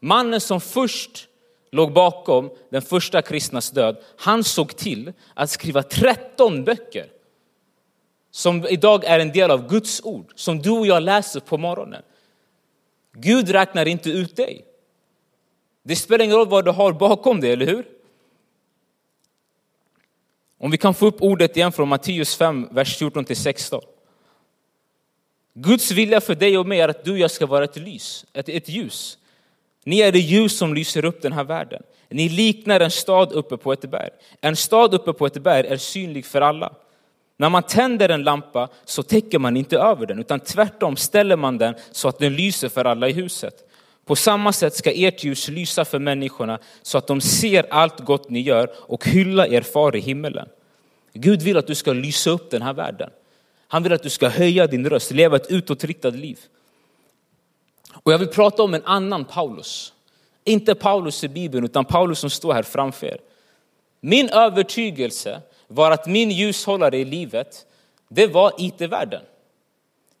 [0.00, 1.28] Mannen som först
[1.70, 7.06] låg bakom den första kristnas död, han såg till att skriva 13 böcker
[8.30, 12.02] som idag är en del av Guds ord, som du och jag läser på morgonen.
[13.12, 14.64] Gud räknar inte ut dig.
[15.90, 17.84] Det spelar ingen roll vad du har bakom dig, eller hur?
[20.58, 23.80] Om vi kan få upp ordet igen från Matteus 5, vers 14 till 16.
[25.54, 28.26] Guds vilja för dig och mig är att du och jag ska vara ett lys,
[28.32, 29.18] ett, ett ljus.
[29.84, 31.82] Ni är det ljus som lyser upp den här världen.
[32.08, 34.10] Ni liknar en stad uppe på ett berg.
[34.40, 36.72] En stad uppe på ett berg är synlig för alla.
[37.36, 41.58] När man tänder en lampa så täcker man inte över den, utan tvärtom ställer man
[41.58, 43.69] den så att den lyser för alla i huset.
[44.04, 48.30] På samma sätt ska ert ljus lysa för människorna så att de ser allt gott
[48.30, 50.48] ni gör och hylla er far i himmelen.
[51.12, 53.10] Gud vill att du ska lysa upp den här världen.
[53.68, 56.38] Han vill att du ska höja din röst, leva ett utåtriktat liv.
[57.92, 59.92] Och jag vill prata om en annan Paulus.
[60.44, 63.20] Inte Paulus i Bibeln, utan Paulus som står här framför er.
[64.00, 67.66] Min övertygelse var att min ljushållare i livet,
[68.08, 69.22] det var IT-världen.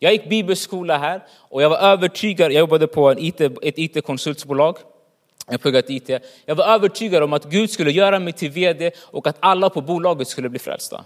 [0.02, 4.76] Jag gick bibelskola här och jag var övertygad, jag jobbade på en IT, ett IT-konsultbolag.
[5.50, 6.10] Jag pluggade IT.
[6.44, 9.80] Jag var övertygad om att Gud skulle göra mig till vd och att alla på
[9.80, 11.04] bolaget skulle bli frälsta.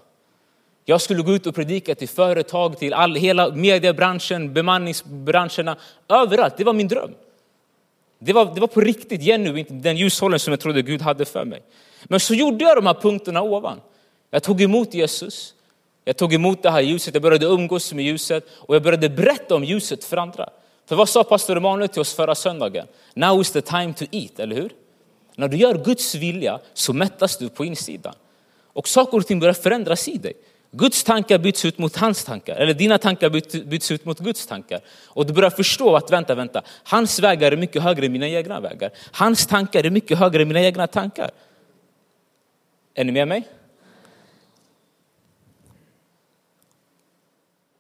[0.85, 5.77] Jag skulle gå ut och predika till företag, till all, hela mediebranschen, bemanningsbranscherna,
[6.09, 6.57] överallt.
[6.57, 7.15] Det var min dröm.
[8.19, 11.45] Det var, det var på riktigt, genuint, den ljushållen som jag trodde Gud hade för
[11.45, 11.63] mig.
[12.05, 13.81] Men så gjorde jag de här punkterna ovan.
[14.31, 15.54] Jag tog emot Jesus,
[16.05, 19.55] jag tog emot det här ljuset, jag började umgås med ljuset och jag började berätta
[19.55, 20.49] om ljuset för andra.
[20.87, 22.87] För vad sa pastor Emanuel till oss förra söndagen?
[23.15, 24.71] Now is the time to eat, eller hur?
[25.37, 28.15] När du gör Guds vilja så mättas du på insidan.
[28.73, 30.33] Och saker och ting börjar förändras i dig.
[30.71, 33.31] Guds tankar byts ut mot hans tankar, eller dina tankar
[33.65, 34.81] byts ut mot Guds tankar.
[35.07, 38.61] Och du börjar förstå att vänta, vänta, hans vägar är mycket högre än mina egna
[38.61, 38.91] vägar.
[39.13, 41.31] Hans tankar är mycket högre än mina egna tankar.
[42.95, 43.49] Är ni med mig?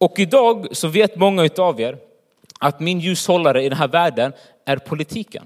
[0.04, 1.98] Och idag så vet många av er
[2.60, 4.32] att min ljushållare i den här världen
[4.64, 5.44] är politiken.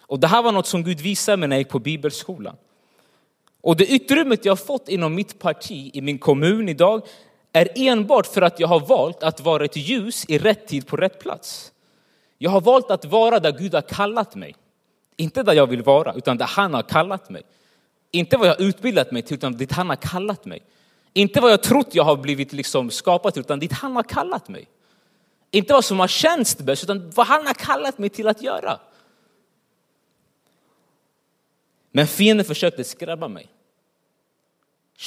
[0.00, 2.56] Och det här var något som Gud visade mig när jag gick på bibelskolan.
[3.60, 7.06] Och det utrymmet jag har fått inom mitt parti, i min kommun idag,
[7.52, 10.96] är enbart för att jag har valt att vara ett ljus i rätt tid på
[10.96, 11.72] rätt plats.
[12.38, 14.54] Jag har valt att vara där Gud har kallat mig.
[15.16, 17.42] Inte där jag vill vara, utan där han har kallat mig.
[18.10, 20.62] Inte vad jag har utbildat mig till, utan dit han har kallat mig.
[21.18, 24.68] Inte vad jag trott jag har blivit liksom till, utan dit han har kallat mig.
[25.50, 28.80] Inte vad som har känts bäst, utan vad han har kallat mig till att göra.
[31.92, 33.48] Men fienden försökte skrämma mig.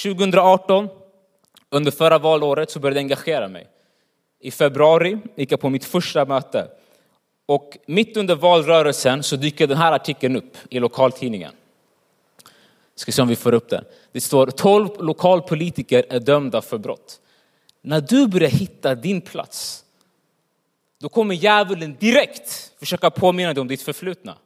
[0.03, 0.87] 2018,
[1.69, 3.67] under förra valåret, så började jag engagera mig.
[4.39, 6.67] I februari gick jag på mitt första möte.
[7.45, 11.53] Och mitt under valrörelsen så dyker den här artikeln upp i lokaltidningen.
[13.01, 13.85] Ska se om vi får upp den.
[14.11, 17.19] Det står 12 lokalpolitiker är dömda för brott.
[17.81, 19.85] När du börjar hitta din plats,
[20.99, 24.37] då kommer djävulen direkt försöka påminna dig om ditt förflutna.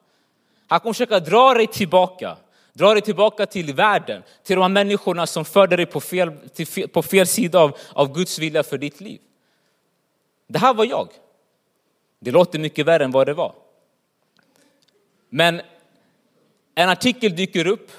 [0.68, 2.38] Han kommer försöka dra dig tillbaka,
[2.74, 6.90] dra dig tillbaka till världen, till de här människorna som förde dig på fel, till,
[6.90, 9.20] på fel sida av, av Guds vilja för ditt liv.
[10.48, 11.10] Det här var jag.
[12.20, 13.56] Det låter mycket värre än vad det var.
[15.30, 15.62] Men
[16.76, 17.92] en artikel dyker upp.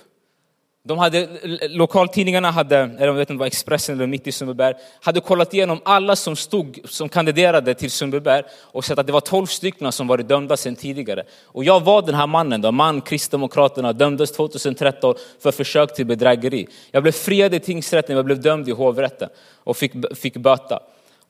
[0.87, 1.29] De hade,
[1.69, 6.17] lokaltidningarna hade, eller jag vet inte Expressen eller Mitt i Sundbyberg, hade kollat igenom alla
[6.17, 10.29] som stod, som kandiderade till Sundbyberg och sett att det var 12 stycken som varit
[10.29, 11.25] dömda sedan tidigare.
[11.45, 16.67] Och jag var den här mannen då, man Kristdemokraterna, dömdes 2013 för försök till bedrägeri.
[16.91, 20.81] Jag blev friad i tingsrätten, jag blev dömd i hovrätten och fick, fick böta.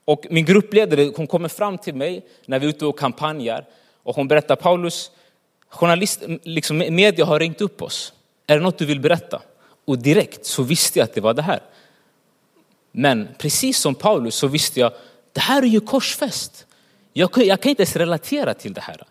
[0.05, 3.65] Och min gruppledare hon kommer fram till mig när vi är ute och kampanjar
[4.03, 5.11] och hon berättar Paulus,
[5.69, 8.13] journalist, liksom media har ringt upp oss.
[8.47, 9.41] Är det något du vill berätta?
[9.85, 11.59] Och direkt så visste jag att det var det här.
[12.91, 14.91] Men precis som Paulus så visste jag,
[15.33, 16.65] det här är ju korsfäst.
[17.13, 19.03] Jag kan, jag kan inte ens relatera till det här.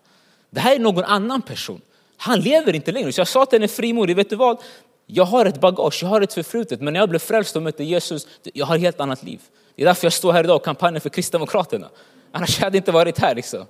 [0.49, 1.81] Det här är någon annan person.
[2.17, 3.11] Han lever inte längre.
[3.11, 4.57] Så jag sa till henne frimodigt, vet du vad?
[5.05, 7.83] Jag har ett bagage, jag har ett förflutet, men när jag blev frälst och mötte
[7.83, 9.41] Jesus, jag har ett helt annat liv.
[9.75, 11.89] Det är därför jag står här idag och kampanjar för Kristdemokraterna.
[12.31, 13.35] Annars hade jag inte varit här.
[13.35, 13.65] Liksom.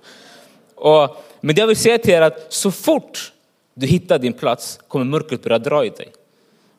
[0.74, 3.32] Och, men det jag vill säga till er är att så fort
[3.78, 6.12] du hittar din plats kommer mörkret börja dra i dig.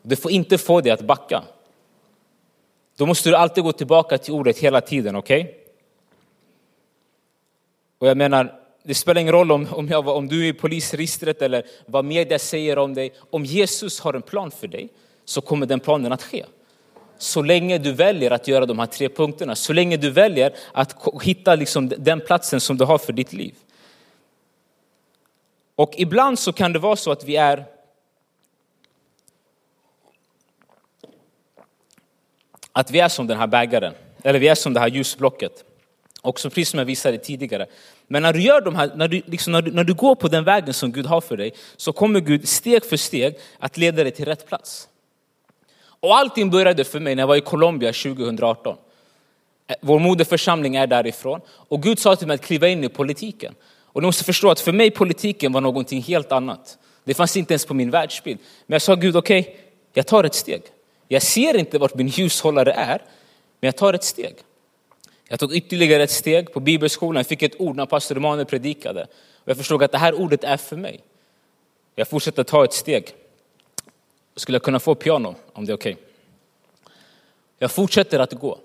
[0.02, 1.44] Du får inte få dig att backa.
[2.98, 5.42] Då måste du alltid gå tillbaka till ordet hela tiden, okej?
[5.42, 5.54] Okay?
[8.00, 11.42] Och jag menar, det spelar ingen roll om, om, jag, om du är i polisregistret
[11.42, 13.14] eller vad media säger om dig.
[13.30, 14.90] Om Jesus har en plan för dig
[15.26, 16.46] så kommer den planen att ske
[17.18, 20.96] så länge du väljer att göra de här tre punkterna, så länge du väljer att
[21.22, 23.54] hitta liksom den platsen som du har för ditt liv.
[25.80, 27.65] Och ibland så kan det vara så att vi är
[32.72, 35.63] att vi är som den här bägaren, eller vi är som det här ljusblocket.
[36.22, 37.65] Och som precis som jag visade tidigare.
[38.08, 40.28] Men när du, gör de här, när, du, liksom, när, du, när du går på
[40.28, 44.04] den vägen som Gud har för dig så kommer Gud steg för steg att leda
[44.04, 44.88] dig till rätt plats.
[45.82, 48.78] Och allting började för mig när jag var i Colombia 2018.
[49.68, 53.56] Eh, vår moderförsamling är därifrån och Gud sa till mig att kliva in i politiken.
[54.00, 56.78] Och ni måste förstå att för mig politiken var någonting helt annat.
[57.04, 58.40] Det fanns inte ens på min världsbild.
[58.68, 59.54] Men jag sa Gud, okej, okay,
[59.94, 60.62] jag tar ett steg.
[61.08, 63.02] Jag ser inte vart min ljushållare är,
[63.60, 64.36] men jag tar ett steg.
[65.28, 69.02] Jag tog ytterligare ett steg på bibelskolan, jag fick ett ord när pastor Emanuel predikade.
[69.36, 71.00] Och jag förstod att det här ordet är för mig.
[71.96, 73.14] Jag fortsätter ta ett steg.
[74.36, 75.94] Skulle jag kunna få piano om det är okej?
[75.94, 76.06] Okay?
[77.58, 78.60] Jag fortsätter att gå.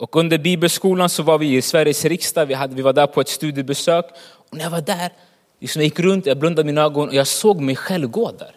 [0.00, 3.20] Och under bibelskolan så var vi i Sveriges riksdag, vi, hade, vi var där på
[3.20, 4.04] ett studiebesök.
[4.50, 5.12] Och när jag var där,
[5.60, 8.54] liksom jag gick runt, jag blundade mina ögon och jag såg mig själv gå där.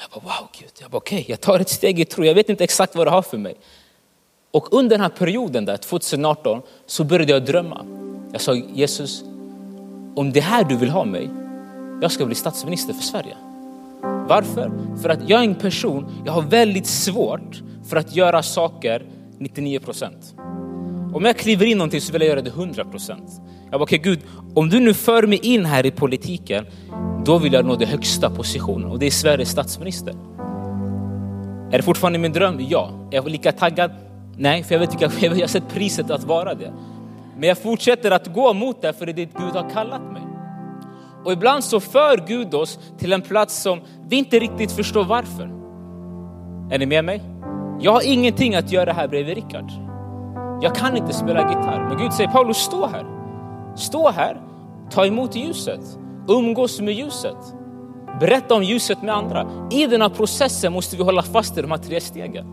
[0.00, 2.34] jag bara wow Gud, jag bara okej, okay, jag tar ett steg i tro, jag
[2.34, 3.54] vet inte exakt vad det har för mig.
[4.50, 7.86] Och under den här perioden där, 2018, så började jag drömma.
[8.32, 9.22] Jag sa Jesus,
[10.14, 11.30] om det här du vill ha mig,
[12.02, 13.36] jag ska bli statsminister för Sverige.
[14.28, 14.72] Varför?
[15.02, 19.06] För att jag är en person, jag har väldigt svårt för att göra saker
[19.38, 20.34] 99 procent.
[21.14, 23.40] Om jag kliver in någonting så vill jag göra det 100 procent.
[23.70, 24.20] Jag bara, okej okay, Gud,
[24.54, 26.66] om du nu för mig in här i politiken,
[27.24, 30.14] då vill jag nå den högsta positionen och det är Sveriges statsminister.
[31.70, 32.56] Är det fortfarande min dröm?
[32.60, 32.90] Ja.
[33.10, 33.90] Är jag lika taggad?
[34.36, 36.72] Nej, för jag vet vilka, jag har sett priset att vara det.
[37.36, 40.22] Men jag fortsätter att gå mot det för det är det Gud har kallat mig.
[41.24, 45.44] Och ibland så för Gud oss till en plats som vi inte riktigt förstår varför.
[46.70, 47.22] Är ni med mig?
[47.80, 49.70] Jag har ingenting att göra här bredvid Rickard.
[50.62, 51.86] Jag kan inte spela gitarr.
[51.88, 53.17] Men Gud säger Paulus, stå här.
[53.78, 54.40] Stå här,
[54.90, 57.36] ta emot ljuset, umgås med ljuset.
[58.20, 59.46] Berätta om ljuset med andra.
[59.70, 62.46] I den här processen måste vi hålla fast i de här tre stegen.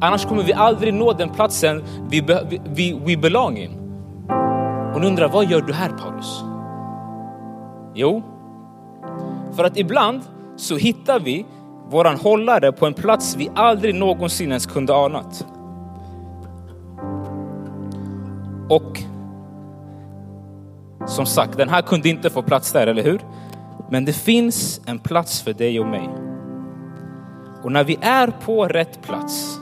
[0.00, 2.24] Annars kommer vi aldrig nå den platsen vi,
[2.64, 3.70] vi, we belong in.
[4.94, 6.40] Och undrar, vad gör du här Paulus?
[7.94, 8.22] Jo,
[9.56, 10.20] för att ibland
[10.56, 11.46] så hittar vi
[11.90, 15.46] våran hållare på en plats vi aldrig någonsin ens kunde anat.
[18.68, 19.02] Och
[21.08, 23.20] som sagt, den här kunde inte få plats där, eller hur?
[23.90, 26.08] Men det finns en plats för dig och mig.
[27.62, 29.58] Och när vi är på rätt plats,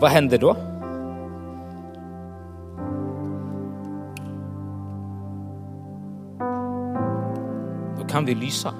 [0.00, 0.56] vad händer då?
[7.98, 8.74] Då kan vi lysa.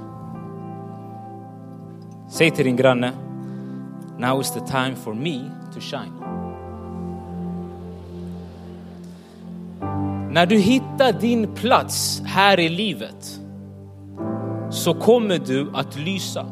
[2.29, 3.12] Säg till din granne,
[4.19, 5.41] now is the time for me
[5.75, 6.41] to shine.
[10.33, 13.40] När du hittar din plats här i livet
[14.71, 16.47] så kommer du att lysa.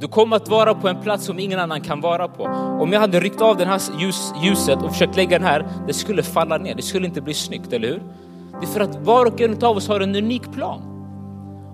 [0.00, 2.44] Du kommer att vara på en plats som ingen annan kan vara på.
[2.80, 5.92] Om jag hade ryckt av det här ljus, ljuset och försökt lägga den här, det
[5.92, 6.74] skulle falla ner.
[6.74, 8.02] Det skulle inte bli snyggt, eller hur?
[8.60, 10.80] Det är för att var och en av oss har en unik plan.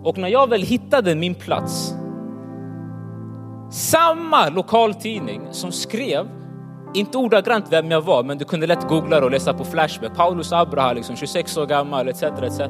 [0.05, 1.95] Och när jag väl hittade min plats,
[3.71, 6.40] samma lokaltidning som skrev
[6.95, 10.15] inte ordagrant vem jag var, men du kunde lätt googla och läsa på Flashback.
[10.17, 12.23] Paulus Abraham, liksom 26 år gammal, etc.
[12.23, 12.61] etc.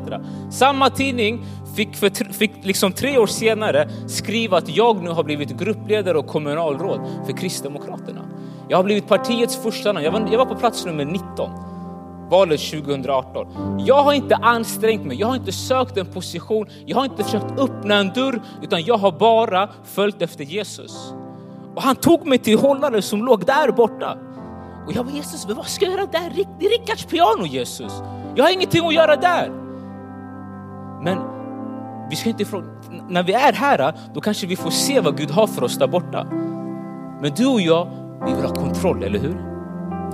[0.50, 1.44] Samma tidning
[1.76, 6.26] fick, för, fick liksom tre år senare skriva att jag nu har blivit gruppledare och
[6.26, 8.20] kommunalråd för Kristdemokraterna.
[8.68, 10.04] Jag har blivit partiets första namn.
[10.04, 11.50] Jag var, jag var på plats nummer 19
[12.30, 13.46] valet 2018.
[13.86, 17.60] Jag har inte ansträngt mig, jag har inte sökt en position, jag har inte försökt
[17.60, 21.14] öppna en dörr, utan jag har bara följt efter Jesus.
[21.76, 24.18] Och han tog mig till hållaren som låg där borta.
[24.86, 26.44] Och jag var Jesus, men vad ska jag göra där?
[26.58, 28.02] Det är Rickards piano Jesus.
[28.34, 29.50] Jag har ingenting att göra där.
[31.02, 31.18] Men
[32.10, 32.64] vi ska inte ifrån,
[33.08, 35.86] när vi är här, då kanske vi får se vad Gud har för oss där
[35.86, 36.24] borta.
[37.22, 37.88] Men du och jag,
[38.26, 39.50] vi vill ha kontroll, eller hur?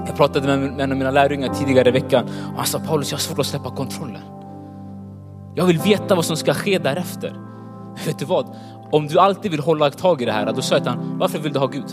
[0.07, 3.17] Jag pratade med en av mina lärjungar tidigare i veckan och han sa Paulus, jag
[3.17, 4.23] har svårt att släppa kontrollen.
[5.55, 7.37] Jag vill veta vad som ska ske därefter.
[8.07, 8.57] Vet du vad?
[8.91, 11.59] Om du alltid vill hålla tag i det här, då sa han, varför vill du
[11.59, 11.91] ha Gud?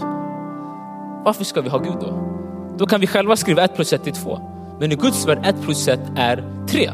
[1.25, 2.19] Varför ska vi ha Gud då?
[2.77, 4.39] Då kan vi själva skriva 1 plus 1 till 2.
[4.79, 6.91] Men i Guds värld 1 plus 1 är 3.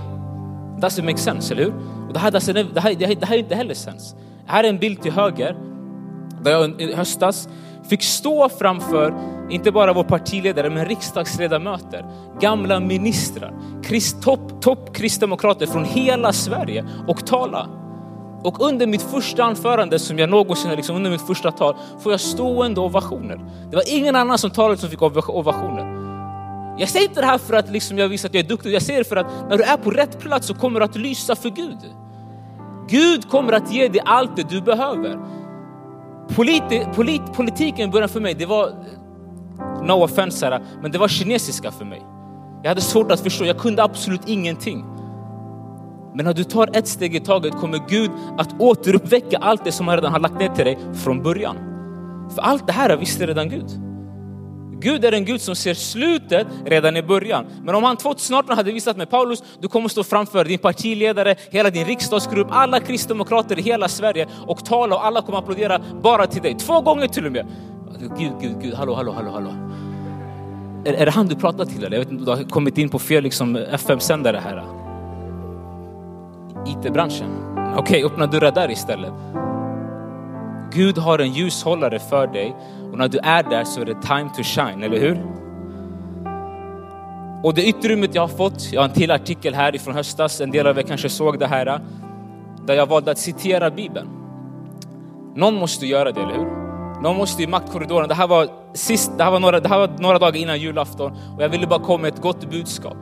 [0.77, 1.73] Doesn't make sense, eller hur?
[2.07, 4.15] Och det här, det här, det här, det här är inte heller sens.
[4.45, 5.55] Här är en bild till höger,
[6.43, 7.49] där jag i höstas
[7.89, 9.13] fick stå framför,
[9.49, 12.05] inte bara vår partiledare, men riksdagsledamöter,
[12.39, 13.53] gamla ministrar,
[14.21, 17.78] topp top kristdemokrater från hela Sverige och tala.
[18.43, 22.19] Och under mitt första anförande som jag någonsin, liksom under mitt första tal, får jag
[22.19, 23.39] stående ovationer.
[23.69, 25.99] Det var ingen annan som talade som fick ovationer.
[26.79, 28.81] Jag säger inte det här för att liksom jag visar att jag är duktig, jag
[28.81, 31.35] säger det för att när du är på rätt plats så kommer du att lysa
[31.35, 31.77] för Gud.
[32.89, 35.19] Gud kommer att ge dig allt det du behöver.
[36.35, 38.73] Politi, polit, politiken började för mig, det var,
[39.83, 42.01] no offense här, men det var kinesiska för mig.
[42.61, 44.85] Jag hade svårt att förstå, jag kunde absolut ingenting.
[46.15, 49.87] Men när du tar ett steg i taget kommer Gud att återuppväcka allt det som
[49.87, 51.57] han redan har lagt ner till dig från början.
[52.35, 53.69] För allt det här visste redan Gud.
[54.81, 57.45] Gud är en Gud som ser slutet redan i början.
[57.63, 61.69] Men om han 2018 hade visat mig, Paulus, du kommer stå framför din partiledare, hela
[61.69, 66.41] din riksdagsgrupp, alla kristdemokrater i hela Sverige och tala och alla kommer applådera bara till
[66.41, 66.55] dig.
[66.55, 67.47] Två gånger till och med.
[68.17, 69.49] Gud, Gud, Gud, hallå, hallå, hallå, hallå.
[70.85, 71.97] Är, är det han du pratar till eller?
[71.97, 74.63] Jag vet inte, du har kommit in på fel liksom, FM-sändare här.
[76.65, 77.29] IT-branschen.
[77.57, 79.13] Okej, okay, öppna dörrar där istället.
[80.71, 82.55] Gud har en ljushållare för dig
[82.91, 85.25] och när du är där så är det time to shine, eller hur?
[87.43, 90.51] Och det utrymmet jag har fått, jag har en till artikel här ifrån höstas, en
[90.51, 91.79] del av er kanske såg det här,
[92.65, 94.07] där jag valde att citera Bibeln.
[95.35, 96.59] Någon måste göra det, eller hur?
[97.01, 99.89] Någon måste i maktkorridoren, det här var, sist, det här var, några, det här var
[99.99, 102.97] några dagar innan julafton och jag ville bara komma med ett gott budskap.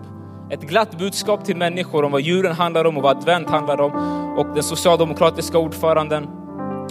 [0.49, 3.91] Ett glatt budskap till människor om vad djuren handlar om och vad advent handlar om.
[4.37, 6.27] Och den socialdemokratiska ordföranden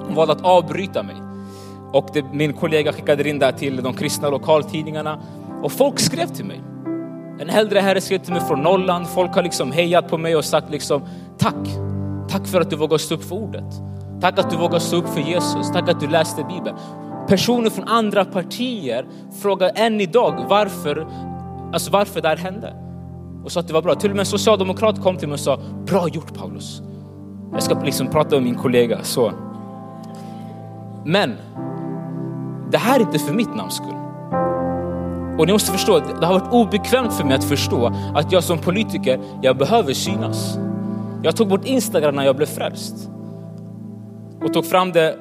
[0.08, 1.16] valde att avbryta mig.
[1.92, 5.18] Och det, min kollega skickade in det till de kristna lokaltidningarna
[5.62, 6.60] och folk skrev till mig.
[7.40, 9.06] En äldre herre skrev till mig från Norrland.
[9.08, 11.02] Folk har liksom hejat på mig och sagt liksom
[11.38, 11.68] tack.
[12.28, 13.74] Tack för att du vågar stå upp för ordet.
[14.20, 15.72] Tack att du vågar stå upp för Jesus.
[15.72, 16.76] Tack att du läste Bibeln.
[17.28, 19.06] Personer från andra partier
[19.42, 21.06] frågar än idag varför,
[21.72, 22.85] alltså varför det här hände.
[23.46, 23.94] Och sa att det var bra.
[23.94, 26.82] Till och med en socialdemokrat kom till mig och sa, bra gjort Paulus.
[27.52, 28.98] Jag ska liksom prata med min kollega.
[29.02, 29.32] Så.
[31.04, 31.36] Men
[32.70, 33.94] det här är inte för mitt namns skull.
[35.38, 38.58] Och ni måste förstå, det har varit obekvämt för mig att förstå att jag som
[38.58, 40.58] politiker, jag behöver synas.
[41.22, 43.10] Jag tog bort Instagram när jag blev frälst.
[44.44, 45.16] Och tog fram det,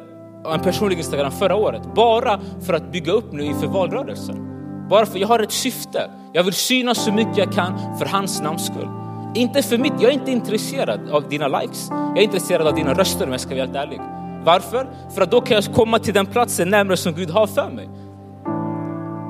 [0.54, 1.82] en personlig Instagram förra året.
[1.96, 4.55] Bara för att bygga upp nu inför valrörelsen.
[4.90, 6.10] Bara för jag har ett syfte.
[6.34, 8.90] Jag vill synas så mycket jag kan för hans namns skull.
[9.36, 11.88] Inte för mitt, jag är inte intresserad av dina likes.
[11.90, 14.02] Jag är intresserad av dina röster om jag ska vara helt ärlig.
[14.44, 14.88] Varför?
[15.16, 17.90] För att då kan jag komma till den platsen närmare som Gud har för mig.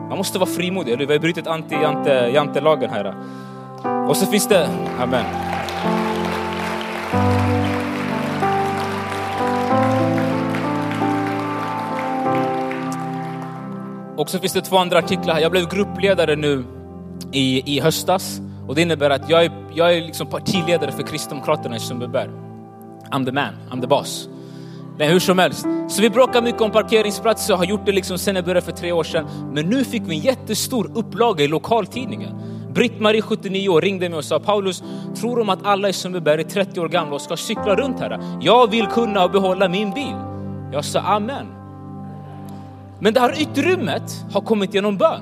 [0.10, 3.16] Man måste vara frimodig, eller Vi har brutit anti-jante-lagen här.
[4.10, 5.26] Och så finns det, amen.
[14.18, 15.42] Och så finns det två andra artiklar här.
[15.42, 16.66] Jag blev gruppledare nu
[17.32, 21.76] i, i höstas och det innebär att jag är, jag är liksom partiledare för Kristdemokraterna
[21.76, 22.30] i Sundbyberg.
[23.12, 24.30] I'm the man, I'm the boss.
[24.98, 25.66] Men hur som helst.
[25.90, 28.72] Så vi bråkar mycket om parkeringsplatser och har gjort det liksom sen jag började för
[28.72, 29.28] tre år sedan.
[29.54, 32.36] Men nu fick vi en jättestor upplaga i lokaltidningen.
[32.74, 34.84] Britt-Marie, 79 år, ringde mig och sa Paulus,
[35.16, 38.20] tror de att alla i Sundbyberg är 30 år gamla och ska cykla runt här?
[38.42, 40.16] Jag vill kunna behålla min bil.
[40.72, 41.65] Jag sa amen.
[43.06, 45.22] Men det här utrymmet har kommit genom bön.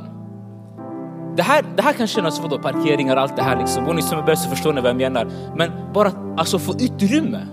[1.35, 3.87] Det här, det här kan kännas som parkeringar och allt det här liksom.
[3.87, 5.27] Och ni som är bäst förstår ni vad jag menar.
[5.55, 7.47] Men bara alltså få utrymme.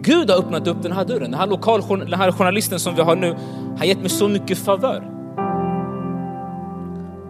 [0.00, 1.30] Gud har öppnat upp den här dörren.
[1.30, 3.36] Den här, lokal, den här journalisten som vi har nu
[3.78, 5.10] har gett mig så mycket favör.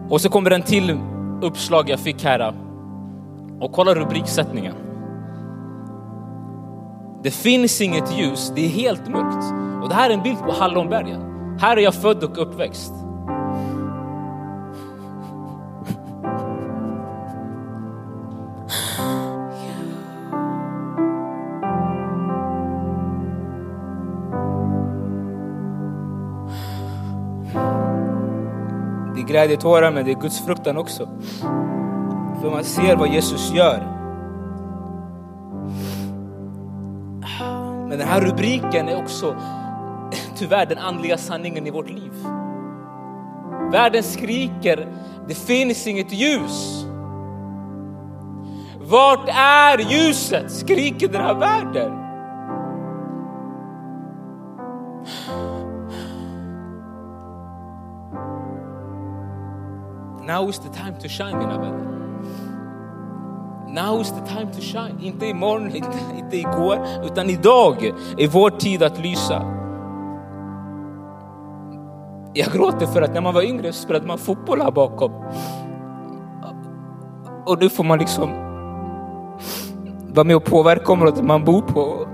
[0.09, 0.99] Och så kommer en till
[1.41, 2.53] uppslag jag fick här.
[3.61, 4.75] Och kolla rubriksättningen.
[7.23, 9.45] Det finns inget ljus, det är helt mörkt.
[9.83, 11.34] Och det här är en bild på Hallonbergen.
[11.59, 12.93] Här är jag född och uppväxt.
[29.15, 31.09] Det är glädjetårar men det är Guds fruktan också.
[32.41, 33.95] För man ser vad Jesus gör.
[37.89, 39.35] Men den här rubriken är också
[40.35, 42.11] tyvärr den andliga sanningen i vårt liv.
[43.71, 44.87] Världen skriker,
[45.27, 46.85] det finns inget ljus.
[48.79, 50.51] Vart är ljuset?
[50.51, 51.91] Skriker den här världen.
[60.25, 61.95] Now is the time to shine mina vänner.
[63.67, 64.99] Now is the time to shine.
[65.01, 67.85] Inte imorgon, inte, inte igår, utan idag
[68.17, 69.54] är vår tid att lysa.
[72.37, 75.11] Jag gråter för att när man var yngre så spelade man fotboll här bakom.
[77.45, 78.29] Och nu får man liksom
[80.13, 82.07] vara med och påverka området man bor på.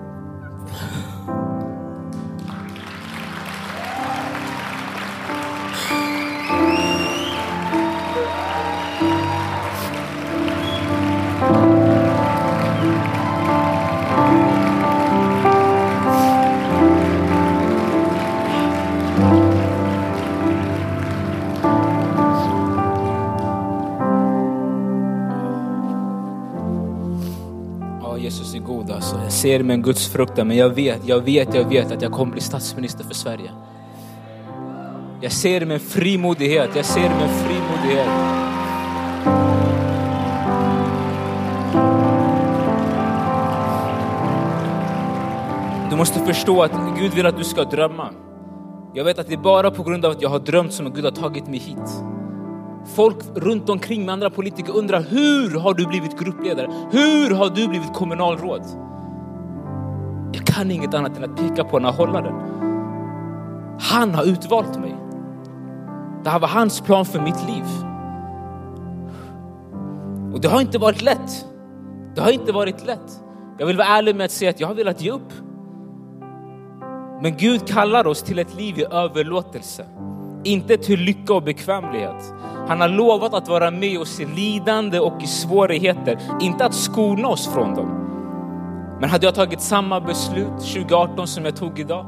[29.42, 32.12] Jag ser med en Guds fruktan, men jag vet, jag vet, jag vet att jag
[32.12, 33.52] kommer bli statsminister för Sverige.
[35.22, 38.08] Jag ser det med en frimodighet, jag ser det med en frimodighet.
[45.90, 48.10] Du måste förstå att Gud vill att du ska drömma.
[48.94, 51.04] Jag vet att det är bara på grund av att jag har drömt som Gud
[51.04, 52.04] har tagit mig hit.
[52.96, 56.72] Folk runt omkring med andra politiker undrar hur har du blivit gruppledare?
[56.92, 58.92] Hur har du blivit kommunalråd?
[60.32, 62.36] Jag kan inget annat än att peka på den och hålla den.
[63.80, 64.96] Han har utvalt mig.
[66.24, 67.64] Det här var hans plan för mitt liv.
[70.34, 71.46] Och det har inte varit lätt.
[72.16, 73.24] Det har inte varit lätt.
[73.58, 75.34] Jag vill vara ärlig med att säga att jag har velat ge upp.
[77.22, 79.86] Men Gud kallar oss till ett liv i överlåtelse.
[80.44, 82.34] Inte till lycka och bekvämlighet.
[82.68, 87.28] Han har lovat att vara med oss i lidande och i svårigheter, inte att skona
[87.28, 88.01] oss från dem.
[89.02, 92.06] Men hade jag tagit samma beslut 2018 som jag tog idag?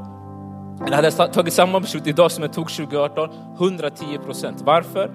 [0.86, 3.30] Eller hade jag tagit samma beslut idag som jag tog 2018?
[3.58, 4.62] 110 procent.
[4.64, 5.10] Varför?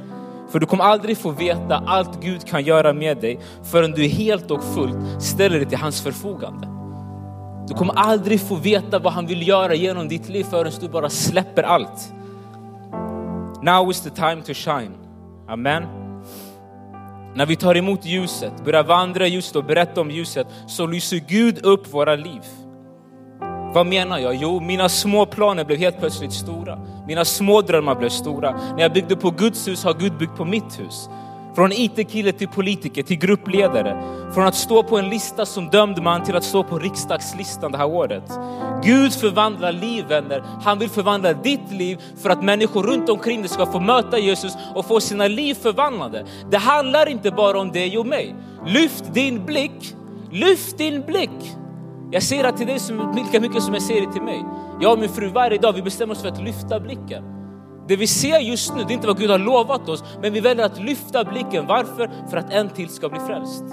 [0.51, 3.39] För du kommer aldrig få veta allt Gud kan göra med dig
[3.71, 6.67] förrän du helt och fullt ställer dig till hans förfogande.
[7.67, 11.09] Du kommer aldrig få veta vad han vill göra genom ditt liv förrän du bara
[11.09, 12.13] släpper allt.
[13.61, 14.91] Now is the time to shine.
[15.47, 15.98] Amen.
[17.35, 21.17] När vi tar emot ljuset, börjar vandra i ljuset och berätta om ljuset så lyser
[21.17, 22.41] Gud upp våra liv.
[23.73, 24.35] Vad menar jag?
[24.35, 26.79] Jo, mina små planer blev helt plötsligt stora.
[27.07, 28.51] Mina små drömmar blev stora.
[28.51, 31.09] När jag byggde på Guds hus har Gud byggt på mitt hus.
[31.59, 34.03] Från IT-kille till politiker, till gruppledare.
[34.33, 37.77] Från att stå på en lista som dömd man till att stå på riksdagslistan det
[37.77, 38.23] här året.
[38.83, 40.43] Gud förvandlar liv vänner.
[40.63, 44.53] Han vill förvandla ditt liv för att människor runt omkring dig ska få möta Jesus
[44.75, 46.25] och få sina liv förvandlade.
[46.51, 48.35] Det handlar inte bara om dig och mig.
[48.65, 49.95] Lyft din blick,
[50.31, 51.55] lyft din blick.
[52.11, 54.45] Jag ser det till dig som, lika mycket som jag ser det till mig.
[54.81, 57.38] Jag och min fru varje dag, vi bestämmer oss för att lyfta blicken.
[57.89, 60.39] Det vi ser just nu, det är inte vad Gud har lovat oss, men vi
[60.39, 61.67] väljer att lyfta blicken.
[61.67, 62.11] Varför?
[62.29, 63.63] För att en till ska bli frälst.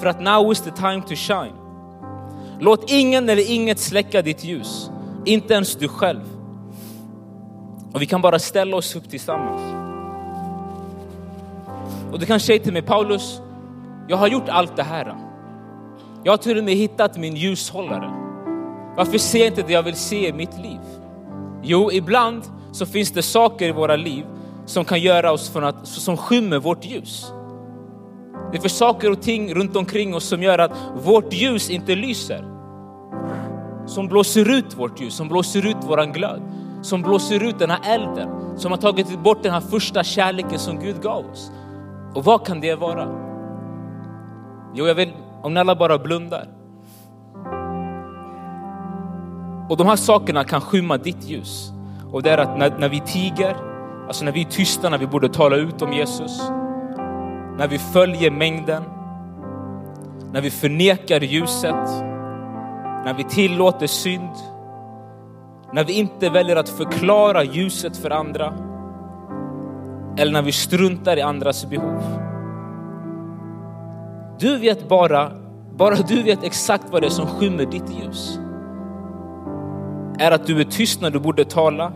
[0.00, 1.52] För att now is the time to shine.
[2.60, 4.90] Låt ingen eller inget släcka ditt ljus,
[5.24, 6.20] inte ens du själv.
[7.92, 9.62] Och vi kan bara ställa oss upp tillsammans.
[12.12, 13.40] Och du kan säga till mig, Paulus,
[14.08, 15.16] jag har gjort allt det här.
[16.24, 18.10] Jag har till och med hittat min ljushållare.
[18.96, 20.80] Varför ser jag inte det jag vill se i mitt liv?
[21.62, 22.42] Jo, ibland
[22.72, 24.24] så finns det saker i våra liv
[24.66, 27.32] som kan göra oss från att, som skymmer vårt ljus.
[28.50, 30.72] Det är för saker och ting runt omkring oss som gör att
[31.04, 32.44] vårt ljus inte lyser.
[33.86, 36.42] Som blåser ut vårt ljus, som blåser ut våran glöd,
[36.82, 40.78] som blåser ut den här elden, som har tagit bort den här första kärleken som
[40.78, 41.50] Gud gav oss.
[42.14, 43.08] Och vad kan det vara?
[44.74, 45.12] Jo, jag vill,
[45.42, 46.48] om ni alla bara blundar.
[49.68, 51.72] Och de här sakerna kan skymma ditt ljus.
[52.12, 53.56] Och det är att när, när vi tiger,
[54.10, 56.42] Alltså när vi är tysta, när vi borde tala ut om Jesus.
[57.58, 58.82] När vi följer mängden.
[60.32, 61.88] När vi förnekar ljuset.
[63.04, 64.30] När vi tillåter synd.
[65.72, 68.54] När vi inte väljer att förklara ljuset för andra.
[70.16, 72.02] Eller när vi struntar i andras behov.
[74.38, 75.32] Du vet bara,
[75.76, 78.39] bara du vet exakt vad det är som skymmer ditt ljus.
[80.20, 81.92] Är att du är tyst när du borde tala?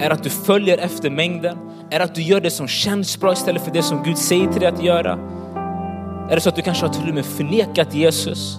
[0.00, 1.58] Är att du följer efter mängden?
[1.90, 4.60] Är att du gör det som känns bra istället för det som Gud säger till
[4.60, 5.18] dig att göra?
[6.30, 8.58] Är det så att du kanske har till och med förnekat Jesus?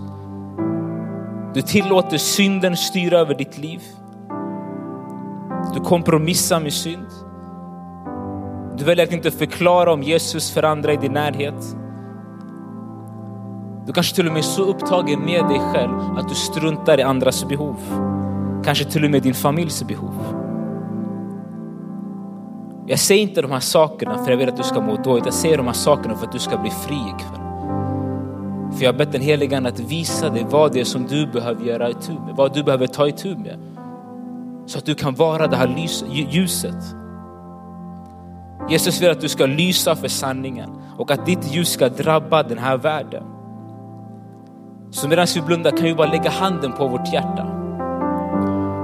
[1.54, 3.82] Du tillåter synden styra över ditt liv.
[5.74, 7.08] Du kompromissar med synd.
[8.78, 11.76] Du väljer att inte förklara om Jesus för andra i din närhet.
[13.88, 17.04] Du kanske till och med är så upptagen med dig själv att du struntar i
[17.04, 17.78] andras behov.
[18.64, 20.14] Kanske till och med din familjs behov.
[22.88, 25.26] Jag säger inte de här sakerna för jag vill att du ska må dåligt.
[25.26, 27.42] Jag säger de här sakerna för att du ska bli fri ikväll.
[28.72, 31.28] För jag har bett den helige Ande att visa dig vad det är som du
[31.28, 33.58] behöver göra itu med, vad du behöver ta itu med.
[34.66, 36.96] Så att du kan vara det här ljuset.
[38.70, 42.58] Jesus vill att du ska lysa för sanningen och att ditt ljus ska drabba den
[42.58, 43.24] här världen.
[44.92, 47.61] Så medan vi blundar kan vi bara lägga handen på vårt hjärta.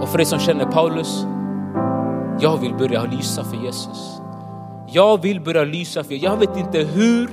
[0.07, 1.25] Och för dig som känner Paulus,
[2.39, 4.21] jag vill börja lysa för Jesus.
[4.87, 6.23] Jag vill börja lysa för Jesus.
[6.23, 7.29] Jag vet inte hur.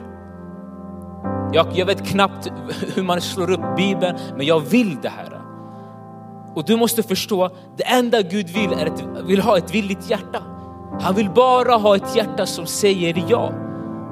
[1.53, 2.53] Jag, jag vet knappt
[2.95, 5.41] hur man slår upp Bibeln, men jag vill det här.
[6.55, 10.43] Och du måste förstå, det enda Gud vill är ett, vill ha ett villigt hjärta.
[11.01, 13.53] Han vill bara ha ett hjärta som säger ja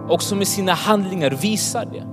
[0.09, 2.05] och som med sina handlingar visar det.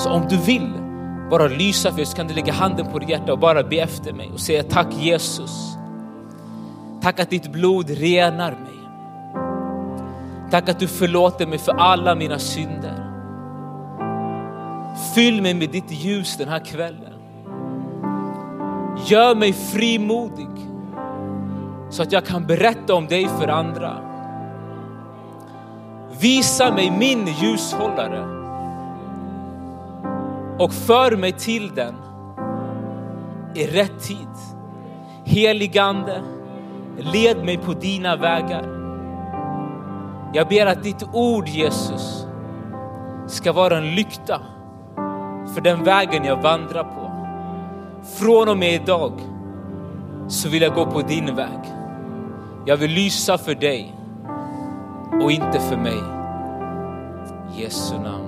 [0.00, 0.85] Så om du vill
[1.30, 4.12] bara lysa för så kan du lägga handen på ditt hjärta och bara be efter
[4.12, 5.76] mig och säga tack Jesus.
[7.02, 8.76] Tack att ditt blod renar mig.
[10.50, 13.02] Tack att du förlåter mig för alla mina synder.
[15.14, 17.12] Fyll mig med ditt ljus den här kvällen.
[19.06, 20.48] Gör mig frimodig
[21.90, 23.96] så att jag kan berätta om dig för andra.
[26.20, 28.35] Visa mig min ljushållare
[30.58, 31.94] och för mig till den
[33.54, 34.28] i rätt tid.
[35.24, 36.22] Heligande,
[36.98, 38.76] led mig på dina vägar.
[40.32, 42.26] Jag ber att ditt ord Jesus
[43.26, 44.40] ska vara en lykta
[45.54, 47.10] för den vägen jag vandrar på.
[48.18, 49.12] Från och med idag
[50.28, 51.60] så vill jag gå på din väg.
[52.64, 53.94] Jag vill lysa för dig
[55.22, 56.00] och inte för mig.
[57.56, 58.25] Jesu namn.